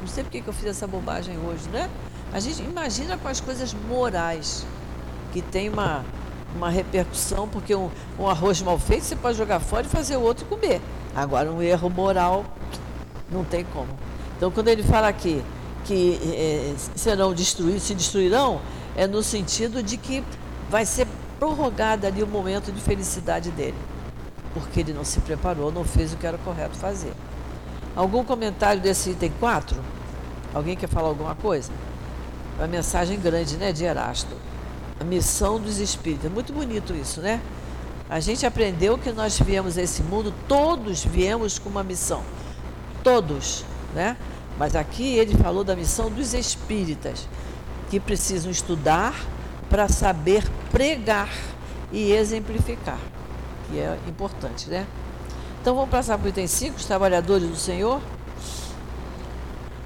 [0.00, 1.90] Não sei por que eu fiz essa bobagem hoje, né?
[2.32, 4.64] A gente imagina com as coisas morais,
[5.32, 6.04] que tem uma,
[6.54, 10.20] uma repercussão, porque um, um arroz mal feito você pode jogar fora e fazer o
[10.20, 10.80] outro comer.
[11.12, 12.44] Agora, um erro moral,
[13.32, 13.88] não tem como.
[14.36, 15.42] Então, quando ele fala aqui
[15.84, 18.60] que é, serão destruídos, se destruirão,
[18.94, 20.22] é no sentido de que
[20.68, 21.06] vai ser
[21.38, 23.76] prorrogado ali o momento de felicidade dele,
[24.52, 27.12] porque ele não se preparou, não fez o que era correto fazer.
[27.94, 29.80] Algum comentário desse item 4?
[30.54, 31.70] Alguém quer falar alguma coisa?
[32.56, 34.36] Uma mensagem grande, né, de Erasto.
[35.00, 36.26] A missão dos espíritos.
[36.26, 37.40] É muito bonito isso, né?
[38.10, 42.22] A gente aprendeu que nós viemos a esse mundo, todos viemos com uma missão.
[43.04, 44.16] Todos, né?
[44.58, 47.28] Mas aqui ele falou da missão dos espíritas,
[47.90, 49.14] que precisam estudar
[49.68, 51.30] para saber pregar
[51.92, 52.98] e exemplificar,
[53.68, 54.86] que é importante, né?
[55.60, 58.00] Então vamos passar para o item 5, os trabalhadores do Senhor.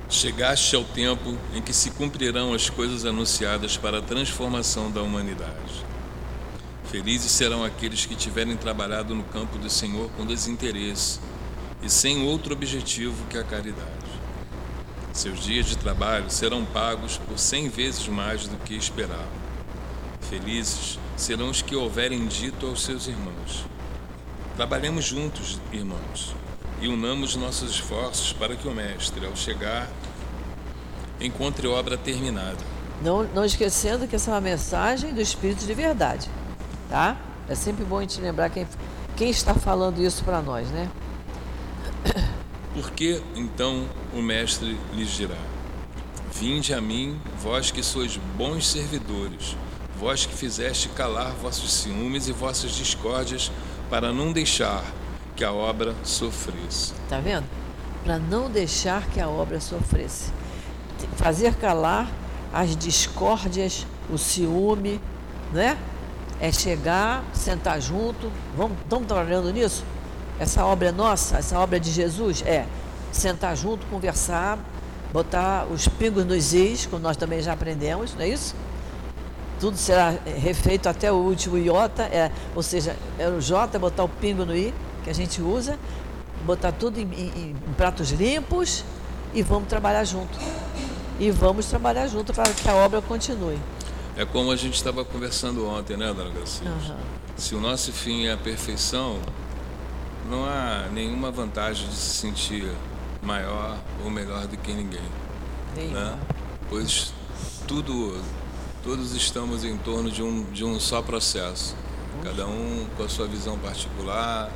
[0.09, 5.85] Chegaste ao tempo em que se cumprirão as coisas anunciadas para a transformação da humanidade.
[6.85, 11.19] Felizes serão aqueles que tiverem trabalhado no campo do Senhor com desinteresse
[11.83, 14.13] e sem outro objetivo que a caridade.
[15.15, 19.42] Seus dias de trabalho serão pagos por cem vezes mais do que esperavam.
[20.33, 23.67] Felizes serão os que houverem dito aos seus irmãos:
[24.57, 26.35] Trabalhemos juntos, irmãos,
[26.81, 29.87] e unamos nossos esforços para que o Mestre, ao chegar,
[31.21, 32.57] encontre obra terminada.
[33.03, 36.31] Não, não esquecendo que essa é uma mensagem do Espírito de verdade,
[36.89, 37.15] tá?
[37.47, 38.67] É sempre bom a gente lembrar quem,
[39.15, 40.91] quem está falando isso para nós, né?
[42.73, 45.37] Por que então o Mestre lhes dirá:
[46.33, 49.59] Vinde a mim, vós que sois bons servidores,
[50.03, 53.53] vós que fizeste calar vossos ciúmes e vossas discórdias,
[53.89, 54.83] para não deixar
[55.37, 56.93] que a obra sofresse.
[57.09, 57.45] Tá vendo?
[58.03, 60.33] Para não deixar que a obra sofresse.
[61.15, 62.11] Fazer calar
[62.53, 65.01] as discórdias, o ciúme,
[65.53, 65.79] né?
[66.41, 68.29] É chegar, sentar junto.
[68.57, 69.85] Vamos, estamos trabalhando nisso?
[70.41, 72.43] Essa obra é nossa, essa obra é de Jesus?
[72.43, 72.67] É.
[73.13, 74.59] Sentar junto, conversar,
[75.13, 78.53] botar os pingos nos is, como nós também já aprendemos, não é isso?
[79.63, 84.09] Tudo será refeito até o último iota, é, ou seja, é o J, botar o
[84.09, 85.79] pingo no i, que a gente usa,
[86.45, 88.85] botar tudo em, em, em pratos limpos
[89.33, 90.37] e vamos trabalhar junto.
[91.21, 93.57] E vamos trabalhar junto para que a obra continue.
[94.17, 96.69] É como a gente estava conversando ontem, né, dona Gracinha?
[96.69, 96.97] Uhum.
[97.37, 99.21] Se o nosso fim é a perfeição,
[100.29, 102.69] não há nenhuma vantagem de se sentir
[103.23, 105.09] maior ou melhor do que ninguém.
[105.77, 106.19] Né?
[106.69, 107.15] Pois
[107.69, 108.21] tudo,
[108.83, 111.77] todos estamos em torno de um, de um só processo.
[112.23, 114.51] Cada um com a sua visão particular,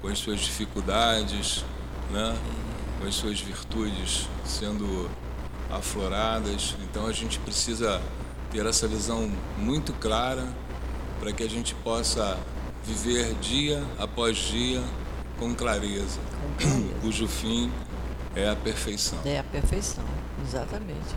[0.00, 1.64] com as suas dificuldades,
[2.10, 2.36] né?
[3.00, 5.08] com as suas virtudes sendo
[5.70, 6.76] afloradas.
[6.82, 8.00] Então a gente precisa
[8.50, 10.46] ter essa visão muito clara
[11.20, 12.38] para que a gente possa
[12.84, 14.82] viver dia após dia
[15.38, 16.94] com clareza, com clareza.
[17.00, 17.70] cujo fim
[18.34, 19.18] é a perfeição.
[19.24, 20.04] É a perfeição,
[20.44, 21.14] exatamente.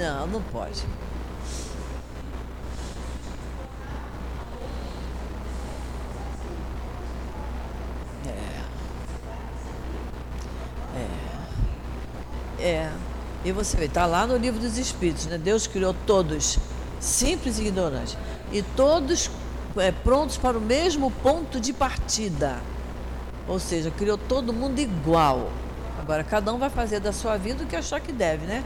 [0.00, 0.82] Não, não pode.
[12.58, 12.64] É.
[12.64, 12.90] É.
[13.44, 15.36] E você vê, está lá no livro dos Espíritos, né?
[15.36, 16.58] Deus criou todos,
[16.98, 18.16] simples e ignorantes,
[18.50, 19.30] e todos
[19.76, 22.58] é, prontos para o mesmo ponto de partida.
[23.46, 25.50] Ou seja, criou todo mundo igual.
[25.98, 28.64] Agora, cada um vai fazer da sua vida o que achar que deve, né?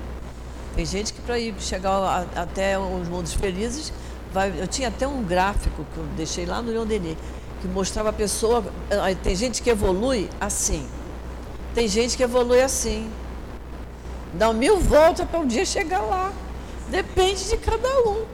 [0.74, 3.92] Tem gente para ir chegar a, até os mundos felizes,
[4.32, 7.16] vai, eu tinha até um gráfico que eu deixei lá no Leon Denis,
[7.60, 8.64] que mostrava a pessoa.
[9.22, 10.86] Tem gente que evolui assim.
[11.74, 13.10] Tem gente que evolui assim.
[14.34, 16.32] Dá mil voltas para um dia chegar lá.
[16.88, 18.24] Depende de cada um.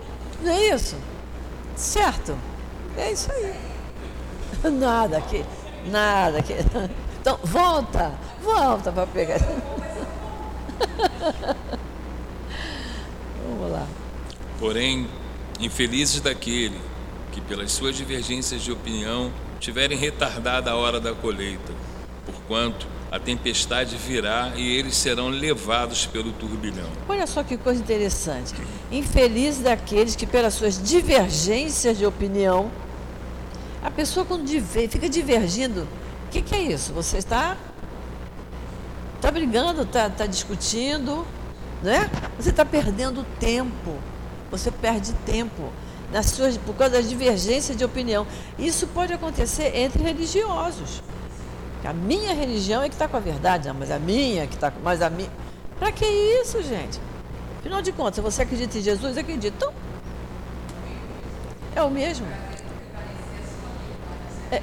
[0.42, 0.96] Não é isso?
[1.76, 2.36] Certo?
[2.96, 3.54] É isso aí.
[4.70, 5.44] Nada aqui.
[5.86, 6.54] Nada aqui.
[7.20, 8.12] Então, volta.
[8.42, 9.40] Volta para pegar.
[14.60, 15.08] Porém,
[15.58, 16.78] infelizes daquele
[17.32, 21.72] que, pelas suas divergências de opinião, tiverem retardada a hora da colheita,
[22.26, 26.88] porquanto a tempestade virá e eles serão levados pelo turbilhão.
[27.08, 28.54] Olha só que coisa interessante.
[28.92, 32.70] Infeliz daqueles que, pelas suas divergências de opinião,
[33.82, 34.46] a pessoa quando
[34.88, 35.88] fica divergindo,
[36.26, 36.92] o que, que, é isso?
[36.92, 37.56] Você está
[39.16, 41.26] está brigando, está tá discutindo,
[41.82, 42.10] né?
[42.38, 43.98] Você está perdendo tempo.
[44.50, 45.70] Você perde tempo
[46.12, 48.26] nas suas, por causa da divergência de opinião.
[48.58, 51.02] Isso pode acontecer entre religiosos.
[51.84, 54.70] A minha religião é que está com a verdade, não, mas a minha que está
[54.70, 54.80] com.
[54.80, 55.30] Mas a minha.
[55.78, 57.00] Para que isso, gente?
[57.58, 59.16] Afinal de contas, você acredita em Jesus?
[59.16, 59.56] Acredita.
[59.56, 59.72] Então,
[61.74, 62.26] é o mesmo.
[64.50, 64.62] É,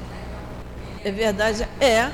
[1.03, 2.11] é verdade, é.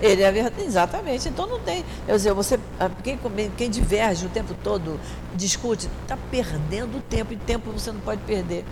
[0.00, 1.28] Ele é verdade, exatamente.
[1.28, 1.84] Então não tem.
[2.06, 2.58] Eu dizer, você,
[3.02, 3.18] quem,
[3.56, 4.98] quem diverge o tempo todo,
[5.34, 7.32] discute, está perdendo tempo.
[7.32, 8.64] E tempo você não pode perder.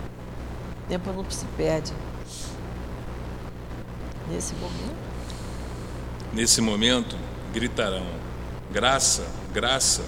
[0.87, 1.91] Tempo não se perde.
[4.29, 5.07] Nesse momento.
[6.33, 7.17] Nesse momento,
[7.53, 8.05] gritarão:
[8.71, 10.03] Graça, graça,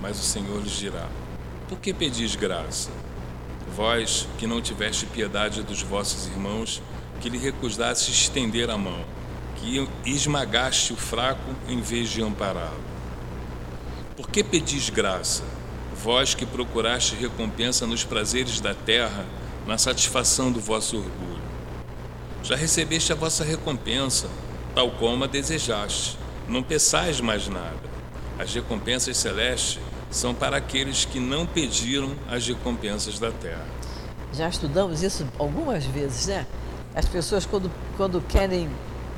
[0.00, 1.08] mas o Senhor lhes dirá:
[1.68, 2.90] Por que pedis graça?
[3.76, 6.82] Vós que não tiveste piedade dos vossos irmãos,
[7.20, 9.04] que lhe recusaste estender a mão,
[9.64, 12.84] que esmagaste o fraco em vez de ampará-lo.
[14.14, 15.42] Por que pedis graça?
[16.02, 19.24] Vós que procuraste recompensa nos prazeres da terra,
[19.66, 21.42] na satisfação do vosso orgulho.
[22.42, 24.28] Já recebeste a vossa recompensa,
[24.74, 26.18] tal como a desejaste.
[26.46, 27.94] Não peçais mais nada.
[28.38, 33.66] As recompensas celestes são para aqueles que não pediram as recompensas da terra.
[34.30, 36.46] Já estudamos isso algumas vezes, né?
[36.94, 38.68] As pessoas, quando, quando querem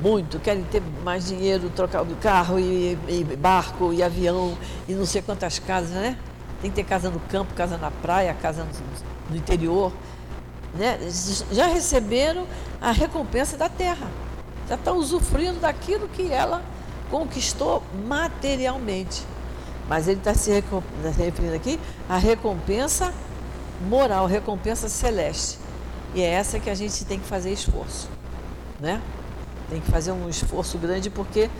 [0.00, 4.56] muito, querem ter mais dinheiro, trocar o carro e, e, barco e avião
[4.86, 6.18] e não sei quantas casas, né?
[6.60, 9.92] Tem que ter casa no campo, casa na praia, casa no, no interior.
[10.74, 10.98] Né?
[11.50, 12.46] Já receberam
[12.80, 14.06] a recompensa da terra
[14.68, 16.62] já está usufruindo daquilo que ela
[17.10, 19.24] conquistou materialmente.
[19.88, 20.50] Mas ele está se
[21.16, 21.78] referindo aqui
[22.08, 23.14] à recompensa
[23.88, 25.58] moral, recompensa celeste.
[26.14, 28.08] E é essa que a gente tem que fazer esforço,
[28.80, 29.00] né?
[29.68, 31.50] Tem que fazer um esforço grande porque,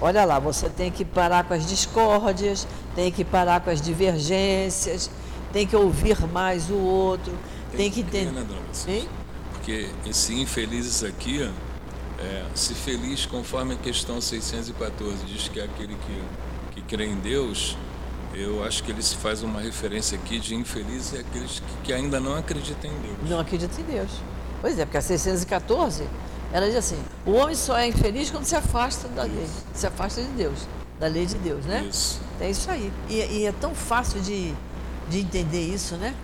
[0.00, 5.10] olha lá, você tem que parar com as discórdias, tem que parar com as divergências,
[5.52, 7.32] tem que ouvir mais o outro,
[7.70, 8.26] tem, tem que ter.
[8.26, 8.46] Né,
[9.52, 11.48] Porque esse infelizes aqui,
[12.18, 17.16] é, se feliz conforme a questão 614 diz que é aquele que, que crê em
[17.16, 17.76] Deus,
[18.34, 21.92] eu acho que ele se faz uma referência aqui de infeliz é aqueles que, que
[21.92, 23.16] ainda não acreditam em Deus.
[23.28, 24.10] Não acreditam em Deus.
[24.60, 26.04] Pois é, porque a 614,
[26.52, 30.22] ela diz assim, o homem só é infeliz quando se afasta da lei, se afasta
[30.22, 30.66] de Deus,
[30.98, 31.86] da lei de Deus, né?
[31.88, 32.20] Isso.
[32.40, 32.92] É isso aí.
[33.08, 34.54] E, e é tão fácil de,
[35.10, 36.14] de entender isso, né?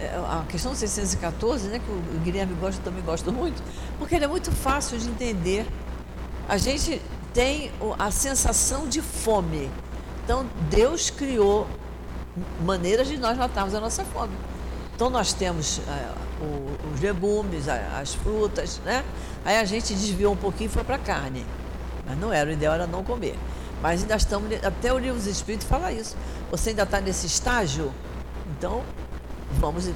[0.00, 3.62] É, a questão 614, né, que o Guilherme gosta, também gosta muito,
[3.98, 5.66] porque ele é muito fácil de entender.
[6.48, 7.00] A gente
[7.32, 9.70] tem a sensação de fome.
[10.24, 11.66] Então, Deus criou
[12.64, 14.34] maneiras de nós matarmos a nossa fome.
[14.94, 16.10] Então, nós temos é,
[16.94, 19.04] os legumes, as frutas, né?
[19.46, 21.46] Aí a gente desviou um pouquinho e foi para carne.
[22.04, 23.38] Mas não era, o ideal era não comer.
[23.80, 26.16] Mas ainda estamos, até o livro dos Espíritos fala isso.
[26.50, 27.94] Você ainda está nesse estágio,
[28.50, 28.82] então
[29.52, 29.88] vamos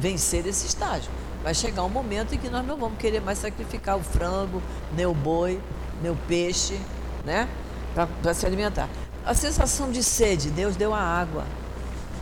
[0.00, 1.08] vencer esse estágio.
[1.44, 4.60] Vai chegar um momento em que nós não vamos querer mais sacrificar o frango,
[4.96, 5.60] nem o boi,
[6.02, 6.76] nem o peixe,
[7.24, 7.48] né?
[7.94, 8.88] Para se alimentar.
[9.24, 11.44] A sensação de sede, Deus deu a água.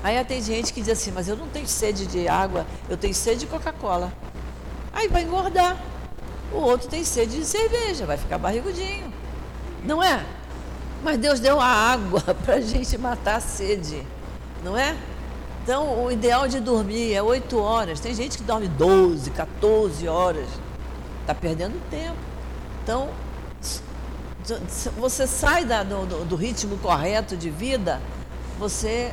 [0.02, 3.14] Aí tem gente que diz assim, mas eu não tenho sede de água, eu tenho
[3.14, 4.12] sede de Coca-Cola.
[4.92, 5.78] Aí vai engordar.
[6.54, 9.12] O outro tem sede de cerveja, vai ficar barrigudinho.
[9.82, 10.24] Não é?
[11.02, 14.06] Mas Deus deu a água para a gente matar a sede.
[14.62, 14.96] Não é?
[15.62, 17.98] Então, o ideal de dormir é 8 horas.
[17.98, 20.46] Tem gente que dorme 12, 14 horas.
[21.22, 22.16] Está perdendo tempo.
[22.82, 23.08] Então,
[24.98, 28.00] você sai da, do, do, ritmo correto de vida,
[28.58, 29.12] você,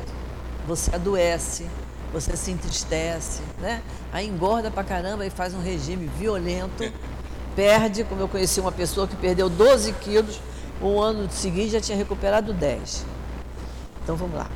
[0.66, 1.66] você adoece,
[2.12, 3.82] você se entristece, né?
[4.12, 6.84] Aí engorda pra caramba e faz um regime violento.
[7.54, 10.40] perde, como eu conheci uma pessoa que perdeu 12 quilos,
[10.80, 13.06] um ano seguinte já tinha recuperado 10.
[14.02, 14.50] Então vamos lá.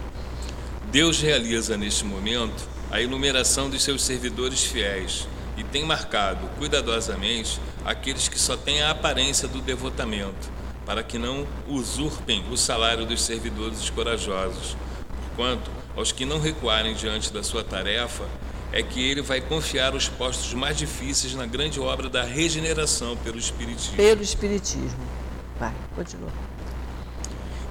[0.90, 8.28] Deus realiza neste momento a enumeração dos seus servidores fiéis e tem marcado cuidadosamente aqueles
[8.28, 10.50] que só têm a aparência do devotamento,
[10.84, 14.76] para que não usurpem o salário dos servidores corajosos.
[15.28, 18.24] Porquanto, aos que não recuarem diante da sua tarefa,
[18.72, 23.38] é que ele vai confiar os postos mais difíceis na grande obra da regeneração pelo
[23.38, 23.96] Espiritismo.
[23.96, 25.00] Pelo Espiritismo.
[25.58, 26.30] Vai, continua.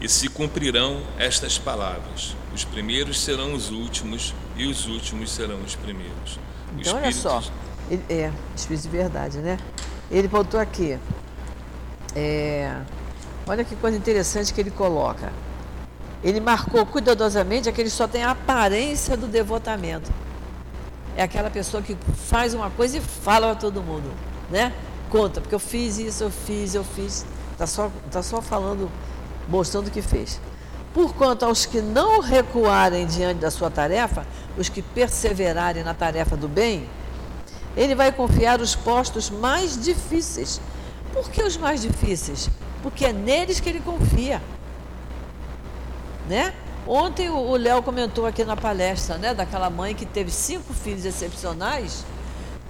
[0.01, 5.75] E se cumprirão estas palavras: os primeiros serão os últimos, e os últimos serão os
[5.75, 6.39] primeiros.
[6.77, 7.41] Então, olha só,
[7.89, 9.57] ele, é, Espírito de verdade, né?
[10.09, 10.97] Ele botou aqui.
[12.15, 12.75] É,
[13.47, 15.31] olha que coisa interessante que ele coloca.
[16.23, 20.11] Ele marcou cuidadosamente aquele só tem a aparência do devotamento.
[21.15, 21.97] É aquela pessoa que
[22.27, 24.11] faz uma coisa e fala para todo mundo,
[24.49, 24.73] né?
[25.09, 27.25] Conta, porque eu fiz isso, eu fiz, eu fiz.
[27.53, 28.91] Está só, tá só falando,
[29.47, 30.41] mostrando o que fez.
[30.93, 34.25] Porquanto aos que não recuarem diante da sua tarefa,
[34.57, 36.87] os que perseverarem na tarefa do bem,
[37.77, 40.59] ele vai confiar os postos mais difíceis.
[41.13, 42.49] Por que os mais difíceis?
[42.81, 44.41] Porque é neles que ele confia.
[46.27, 46.53] Né?
[46.87, 52.05] Ontem o Léo comentou aqui na palestra, né, daquela mãe que teve cinco filhos excepcionais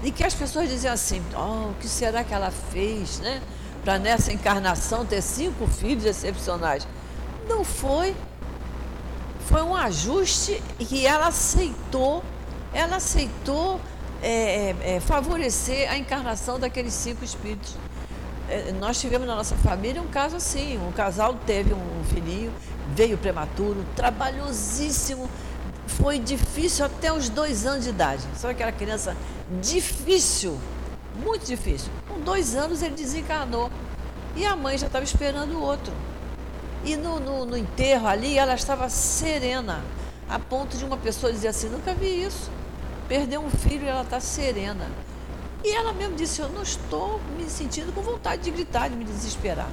[0.03, 3.41] e que as pessoas diziam assim: oh, o que será que ela fez, né,
[3.83, 6.87] para nessa encarnação ter cinco filhos excepcionais?
[7.47, 8.15] Não foi.
[9.47, 12.23] Foi um ajuste que ela aceitou.
[12.73, 13.79] Ela aceitou
[14.23, 17.75] é, é, é, favorecer a encarnação daqueles cinco espíritos.
[18.49, 22.51] É, nós tivemos na nossa família um caso assim: um casal teve um filhinho,
[22.95, 25.29] veio prematuro, trabalhosíssimo,
[25.85, 28.23] foi difícil até os dois anos de idade.
[28.35, 29.15] Sabe aquela criança
[29.61, 30.57] difícil,
[31.23, 31.91] muito difícil.
[32.07, 33.69] Com dois anos ele desencarnou
[34.35, 35.93] e a mãe já estava esperando o outro.
[36.83, 39.83] E no, no, no enterro ali ela estava serena,
[40.27, 42.49] a ponto de uma pessoa dizer assim: nunca vi isso
[43.07, 44.89] perdeu um filho e ela está serena.
[45.63, 49.05] E ela mesmo disse: Eu não estou me sentindo com vontade de gritar, de me
[49.05, 49.69] desesperar.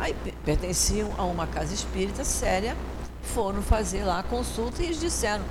[0.00, 2.76] Aí pertenciam a uma casa espírita séria,
[3.22, 5.44] foram fazer lá a consulta e eles disseram: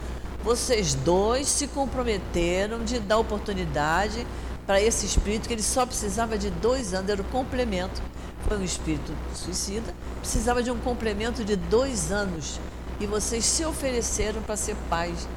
[0.44, 4.26] Vocês dois se comprometeram de dar oportunidade
[4.66, 8.02] para esse espírito, que ele só precisava de dois anos, era o complemento.
[8.48, 12.60] Foi um espírito suicida, precisava de um complemento de dois anos.
[13.00, 15.28] E vocês se ofereceram para ser pais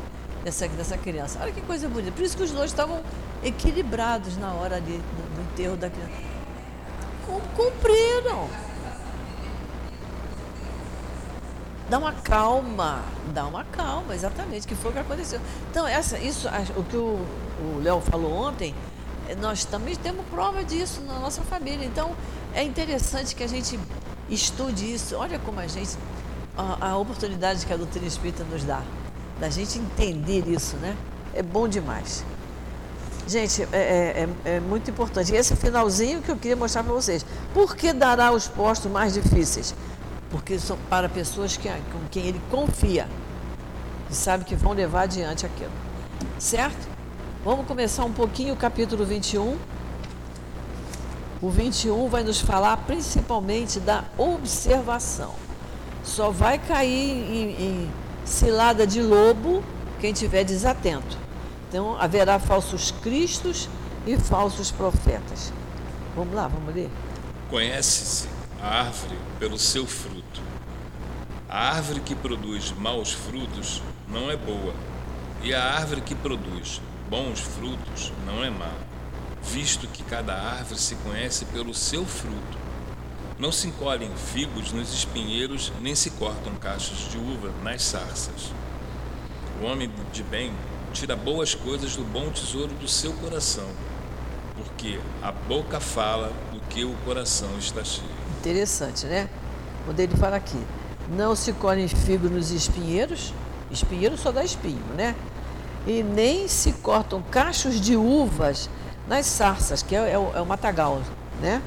[0.44, 1.38] dessa, dessa criança.
[1.42, 2.12] Olha que coisa bonita.
[2.12, 3.02] Por isso que os dois estavam
[3.42, 6.12] equilibrados na hora ali, do, do enterro da criança.
[7.56, 8.48] Cumpriram.
[11.88, 13.02] Dá uma calma,
[13.34, 15.40] dá uma calma, exatamente, que foi o que aconteceu.
[15.70, 17.18] Então, essa, isso, o que o
[17.82, 18.74] Léo falou ontem,
[19.28, 21.84] é, nós também temos prova disso na nossa família.
[21.84, 22.12] Então,
[22.54, 23.78] é interessante que a gente
[24.30, 25.16] estude isso.
[25.16, 25.96] Olha como a gente,
[26.56, 28.82] a, a oportunidade que a doutrina espírita nos dá
[29.40, 30.96] da gente entender isso, né?
[31.34, 32.24] É bom demais.
[33.26, 35.34] Gente, é, é, é, é muito importante.
[35.34, 37.24] Esse finalzinho que eu queria mostrar para vocês.
[37.52, 39.74] Por que dará os postos mais difíceis?
[40.34, 43.06] Porque são para pessoas que, com quem ele confia
[44.10, 45.70] e sabe que vão levar adiante aquilo.
[46.40, 46.88] Certo?
[47.44, 49.56] Vamos começar um pouquinho o capítulo 21.
[51.40, 55.36] O 21 vai nos falar principalmente da observação.
[56.02, 57.90] Só vai cair em, em
[58.24, 59.62] cilada de lobo
[60.00, 61.16] quem tiver desatento.
[61.68, 63.68] Então haverá falsos cristos
[64.04, 65.52] e falsos profetas.
[66.16, 66.90] Vamos lá, vamos ler.
[67.48, 68.33] Conhece-se
[68.64, 70.40] a árvore pelo seu fruto.
[71.46, 74.74] A árvore que produz maus frutos não é boa,
[75.42, 78.72] e a árvore que produz bons frutos não é má,
[79.42, 82.58] visto que cada árvore se conhece pelo seu fruto.
[83.38, 88.50] Não se encolhem figos nos espinheiros, nem se cortam cachos de uva nas sarças.
[89.60, 90.54] O homem de bem
[90.90, 93.68] tira boas coisas do bom tesouro do seu coração,
[94.56, 98.13] porque a boca fala do que o coração está cheio.
[98.44, 99.28] Interessante, né?
[99.86, 100.60] Quando ele fala aqui,
[101.08, 103.32] não se colhem figos nos espinheiros,
[103.70, 105.14] espinheiro só dá espinho, né?
[105.86, 108.68] E nem se cortam cachos de uvas
[109.08, 111.00] nas sarças, que é, é, o, é o matagal,
[111.40, 111.62] né?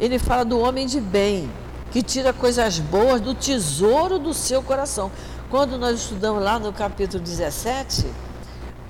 [0.00, 1.50] ele fala do homem de bem,
[1.90, 5.10] que tira coisas boas do tesouro do seu coração.
[5.50, 8.06] Quando nós estudamos lá no capítulo 17,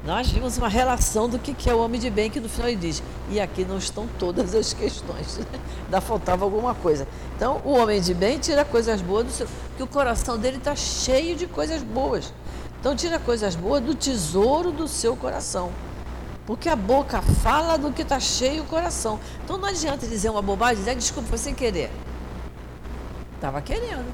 [0.09, 2.79] nós vimos uma relação do que é o homem de bem, que no final ele
[2.79, 5.39] diz, e aqui não estão todas as questões,
[5.85, 7.07] ainda faltava alguma coisa.
[7.37, 9.47] Então, o homem de bem tira coisas boas do seu,
[9.77, 12.33] que o coração dele está cheio de coisas boas.
[12.81, 15.71] Então, tira coisas boas do tesouro do seu coração.
[16.47, 19.21] Porque a boca fala do que está cheio o coração.
[19.45, 21.91] Então, não adianta dizer uma bobagem, dizer, desculpa, foi sem querer.
[23.35, 24.11] Estava querendo.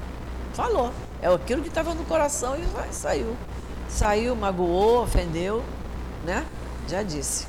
[0.51, 0.91] Falou.
[1.21, 3.33] É aquilo que estava no coração e saiu.
[3.87, 5.63] Saiu, magoou, ofendeu,
[6.25, 6.45] né?
[6.89, 7.47] Já disse.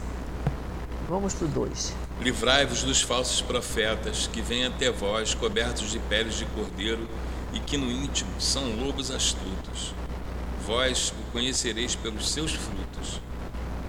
[1.08, 1.94] Vamos para o 2.
[2.20, 7.08] Livrai-vos dos falsos profetas que vêm até vós cobertos de peles de cordeiro
[7.52, 9.94] e que no íntimo são lobos astutos.
[10.66, 13.20] Vós o conhecereis pelos seus frutos.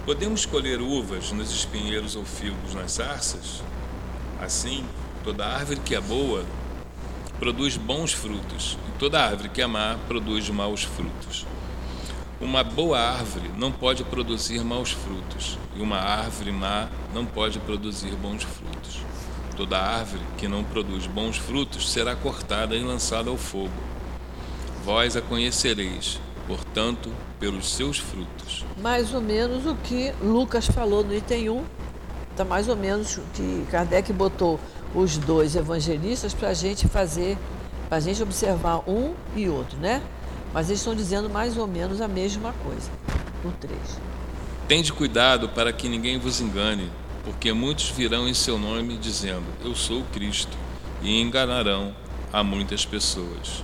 [0.04, 3.62] Podemos colher uvas nos espinheiros ou figos nas sarças?
[4.40, 4.84] Assim,
[5.24, 6.44] toda árvore que é boa
[7.38, 11.46] produz bons frutos, e toda árvore que é má produz maus frutos.
[12.40, 18.14] Uma boa árvore não pode produzir maus frutos, e uma árvore má não pode produzir
[18.14, 19.00] bons frutos.
[19.56, 23.72] Toda árvore que não produz bons frutos será cortada e lançada ao fogo.
[24.84, 27.10] Vós a conhecereis, portanto,
[27.40, 28.64] pelos seus frutos.
[28.80, 31.64] Mais ou menos o que Lucas falou no item 1,
[32.30, 34.60] está mais ou menos o que Kardec botou
[34.94, 37.36] os dois evangelistas para a gente fazer,
[37.88, 40.00] para a gente observar um e outro, né?
[40.52, 42.90] Mas eles estão dizendo mais ou menos a mesma coisa.
[43.44, 43.78] No 3.
[44.66, 46.90] Tende cuidado para que ninguém vos engane,
[47.24, 50.56] porque muitos virão em seu nome dizendo: Eu sou o Cristo,
[51.02, 51.94] e enganarão
[52.32, 53.62] a muitas pessoas.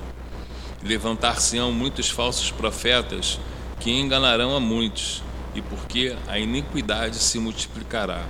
[0.83, 3.41] Levantar-se-ão muitos falsos profetas
[3.81, 5.23] que enganarão a muitos,
[5.55, 8.23] e porque a iniquidade se multiplicará,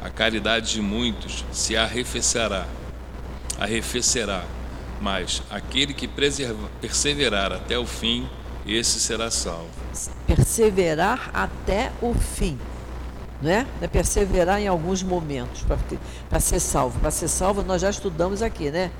[0.00, 2.66] a caridade de muitos se arrefecerá,
[3.58, 4.44] arrefecerá
[5.00, 6.08] mas aquele que
[6.80, 8.28] perseverar até o fim,
[8.66, 9.68] esse será salvo.
[10.26, 12.58] Perseverar até o fim.
[13.40, 13.66] Não é?
[13.86, 15.64] perseverar em alguns momentos
[16.28, 16.98] para ser salvo.
[16.98, 18.90] Para ser salvo, nós já estudamos aqui, né?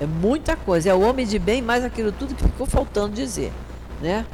[0.00, 0.90] É muita coisa.
[0.90, 3.52] É o homem de bem, mais aquilo tudo que ficou faltando dizer.
[4.00, 4.26] Né?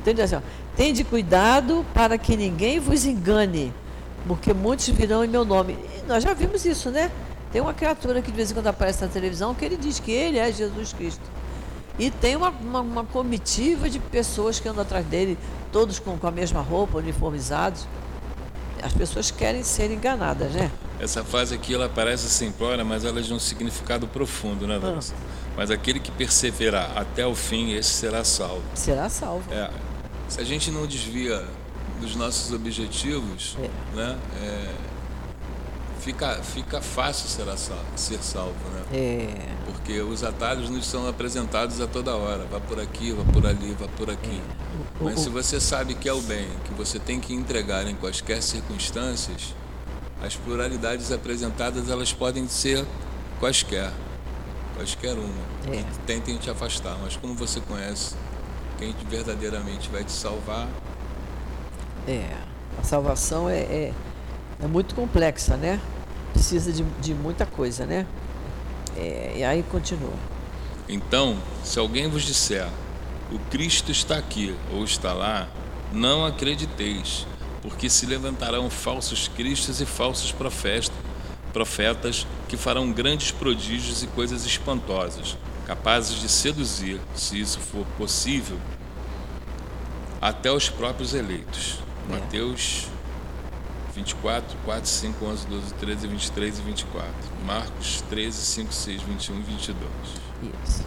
[0.00, 0.36] Entende assim?
[0.76, 3.72] Tende cuidado para que ninguém vos engane,
[4.26, 5.78] porque muitos virão em meu nome.
[5.96, 7.10] E nós já vimos isso, né?
[7.54, 10.10] Tem uma criatura que de vez em quando aparece na televisão que ele diz que
[10.10, 11.22] ele é Jesus Cristo.
[11.96, 15.38] E tem uma, uma, uma comitiva de pessoas que andam atrás dele,
[15.70, 17.86] todos com, com a mesma roupa, uniformizados.
[18.82, 20.68] As pessoas querem ser enganadas, né?
[20.98, 24.98] Essa frase aqui ela parece simplória, mas ela é de um significado profundo, né, Dona?
[24.98, 25.14] Ah.
[25.56, 28.64] Mas aquele que perseverar até o fim, esse será salvo.
[28.74, 29.44] Será salvo.
[29.52, 29.70] É,
[30.28, 31.44] se a gente não desvia
[32.00, 33.70] dos nossos objetivos, é.
[33.94, 34.18] né?
[34.42, 34.93] É,
[36.04, 37.46] fica, fica fácil ser,
[37.96, 38.84] ser salvo, né?
[38.92, 39.54] É.
[39.64, 42.44] Porque os atalhos nos são apresentados a toda hora.
[42.50, 44.40] Vá por aqui, vá por ali, vá por aqui.
[45.00, 45.04] É.
[45.04, 48.42] Mas se você sabe que é o bem, que você tem que entregar em quaisquer
[48.42, 49.54] circunstâncias,
[50.22, 52.84] as pluralidades apresentadas elas podem ser
[53.40, 53.90] quaisquer,
[54.76, 55.74] quaisquer uma.
[55.74, 55.84] É.
[56.06, 58.14] Tentem te afastar, mas como você conhece
[58.76, 60.68] quem verdadeiramente vai te salvar.
[62.06, 62.28] É,
[62.78, 63.92] a salvação é, é,
[64.62, 65.80] é muito complexa, né?
[66.34, 68.06] Precisa de, de muita coisa, né?
[68.96, 70.12] É, e aí continua.
[70.88, 72.68] Então, se alguém vos disser,
[73.32, 75.48] o Cristo está aqui ou está lá,
[75.92, 77.26] não acrediteis,
[77.62, 80.92] porque se levantarão falsos cristos e falsos profetas,
[81.52, 88.58] profetas que farão grandes prodígios e coisas espantosas, capazes de seduzir, se isso for possível,
[90.20, 91.78] até os próprios eleitos.
[92.08, 92.12] É.
[92.12, 92.88] Mateus
[93.94, 97.12] 24, 4, 5, 11, 12, 13, 23 e 24.
[97.46, 99.78] Marcos 13, 5, 6, 21 e 22.
[100.64, 100.84] Isso.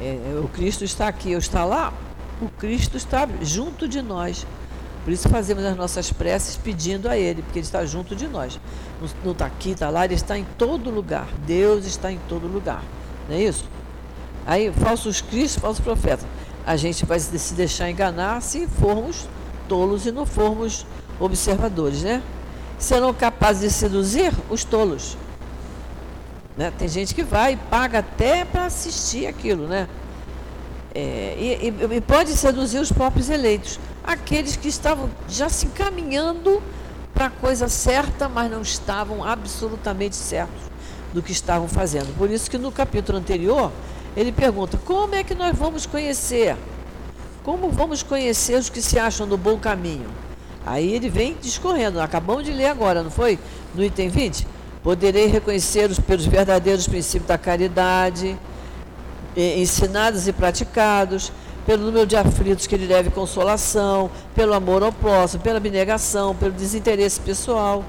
[0.00, 1.92] É, é, o Cristo está aqui, ou está lá,
[2.40, 4.46] o Cristo está junto de nós.
[5.04, 8.60] Por isso fazemos as nossas preces pedindo a Ele, porque Ele está junto de nós.
[9.24, 11.26] Não está aqui, está lá, Ele está em todo lugar.
[11.46, 12.82] Deus está em todo lugar.
[13.28, 13.64] Não é isso?
[14.46, 16.26] Aí, falsos cristos, falsos profetas.
[16.64, 19.26] A gente vai se deixar enganar se formos
[19.66, 20.86] tolos e não formos
[21.18, 22.22] observadores, né?
[22.78, 25.16] Serão capazes de seduzir os tolos.
[26.56, 26.72] Né?
[26.76, 29.88] Tem gente que vai e paga até para assistir aquilo, né?
[30.94, 36.62] É, e, e, e, pode seduzir os próprios eleitos, aqueles que estavam já se encaminhando
[37.14, 40.62] para a coisa certa, mas não estavam absolutamente certos
[41.12, 42.16] do que estavam fazendo.
[42.16, 43.70] Por isso que no capítulo anterior
[44.16, 46.56] ele pergunta: como é que nós vamos conhecer?
[47.44, 50.08] Como vamos conhecer os que se acham no bom caminho?
[50.68, 53.38] Aí ele vem discorrendo, acabamos de ler agora, não foi?
[53.74, 54.46] No item 20.
[54.82, 58.38] Poderei reconhecê-los pelos verdadeiros princípios da caridade,
[59.34, 61.32] ensinados e praticados,
[61.64, 66.52] pelo número de aflitos que ele deve consolação, pelo amor ao próximo, pela abnegação, pelo
[66.52, 67.82] desinteresse pessoal,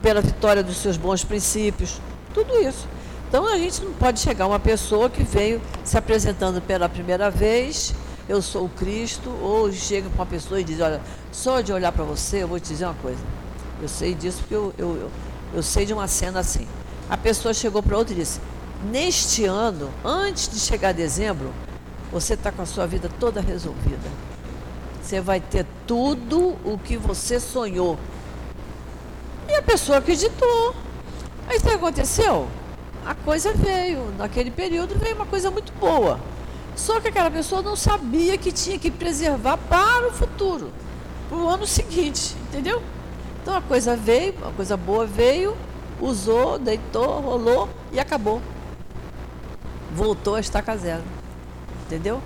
[0.00, 2.00] pela vitória dos seus bons princípios,
[2.32, 2.88] tudo isso.
[3.28, 7.30] Então a gente não pode chegar a uma pessoa que veio se apresentando pela primeira
[7.30, 7.94] vez,
[8.30, 11.00] eu sou o Cristo, ou chega para uma pessoa e diz, olha,
[11.32, 13.18] só de olhar para você, eu vou te dizer uma coisa.
[13.82, 15.10] Eu sei disso porque eu, eu, eu,
[15.54, 16.64] eu sei de uma cena assim.
[17.08, 18.40] A pessoa chegou para outra e disse,
[18.88, 21.52] neste ano, antes de chegar dezembro,
[22.12, 24.08] você está com a sua vida toda resolvida.
[25.02, 27.98] Você vai ter tudo o que você sonhou.
[29.48, 30.72] E a pessoa acreditou.
[31.48, 32.46] Aí o que aconteceu?
[33.04, 36.20] A coisa veio, naquele período veio uma coisa muito boa.
[36.76, 40.72] Só que aquela pessoa não sabia que tinha que preservar para o futuro,
[41.28, 42.82] para o ano seguinte, entendeu?
[43.42, 45.56] Então a coisa veio, a coisa boa veio,
[46.00, 48.40] usou, deitou, rolou e acabou.
[49.94, 51.02] Voltou a estaca zero.
[51.86, 52.22] Entendeu?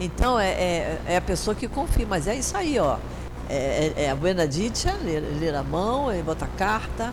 [0.00, 2.98] Então é, é, é, a pessoa que confia, mas é isso aí, ó.
[3.48, 7.12] É, é, é a buena dicha, ler, ler a mão, é botar carta.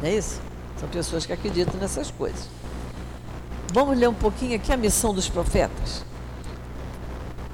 [0.00, 0.40] Não é isso?
[0.78, 2.48] São pessoas que acreditam nessas coisas.
[3.70, 6.02] Vamos ler um pouquinho aqui a missão dos profetas.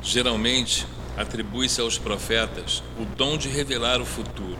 [0.00, 0.86] Geralmente,
[1.16, 4.56] atribui-se aos profetas o dom de revelar o futuro.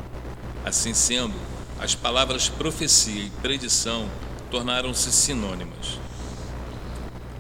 [0.65, 1.35] Assim sendo,
[1.79, 4.09] as palavras profecia e predição
[4.51, 6.01] tornaram-se sinônimas.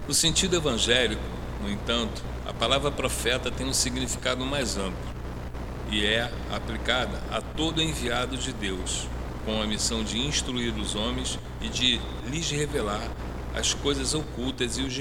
[0.06, 1.22] No sentido evangélico,
[1.60, 4.94] no entanto, a palavra profeta tem um significado mais amplo
[5.90, 9.08] e é aplicada a todo enviado de Deus,
[9.44, 13.10] com a missão de instruir os homens e de lhes revelar
[13.55, 14.98] as coisas ocultas e os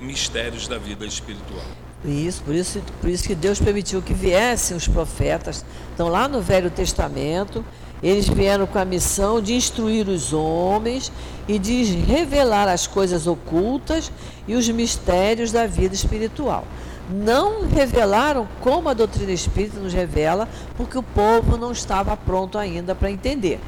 [0.00, 1.64] mistérios da vida espiritual.
[2.04, 5.64] Isso, por isso, por isso que Deus permitiu que viessem os profetas.
[5.94, 7.62] Então, lá no Velho Testamento,
[8.02, 11.12] eles vieram com a missão de instruir os homens
[11.46, 14.10] e de revelar as coisas ocultas
[14.48, 16.64] e os mistérios da vida espiritual.
[17.10, 22.94] Não revelaram como a doutrina espírita nos revela, porque o povo não estava pronto ainda
[22.94, 23.60] para entender.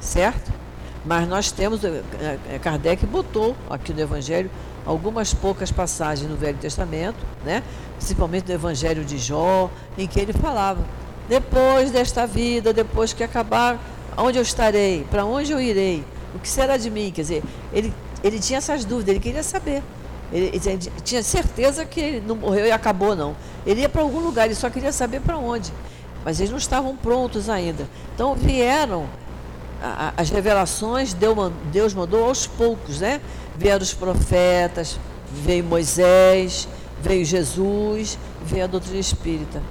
[0.00, 0.52] Certo?
[1.04, 4.50] Mas nós temos, eh, eh, Kardec botou aqui no Evangelho
[4.86, 7.62] algumas poucas passagens no Velho Testamento, né?
[7.96, 10.82] principalmente no Evangelho de Jó, em que ele falava
[11.28, 13.78] depois desta vida, depois que acabar,
[14.16, 15.06] onde eu estarei?
[15.10, 16.04] Para onde eu irei?
[16.34, 17.10] O que será de mim?
[17.10, 17.42] Quer dizer,
[17.72, 17.92] ele,
[18.22, 19.82] ele tinha essas dúvidas, ele queria saber.
[20.32, 23.36] Ele, ele tinha certeza que ele não morreu e acabou, não.
[23.66, 25.72] Ele ia para algum lugar, ele só queria saber para onde.
[26.24, 27.88] Mas eles não estavam prontos ainda.
[28.14, 29.06] Então vieram
[30.16, 33.20] as revelações, Deus mandou aos poucos, né?
[33.56, 34.98] Vieram os profetas,
[35.30, 36.68] veio Moisés,
[37.02, 39.62] veio Jesus, veio a doutrina espírita,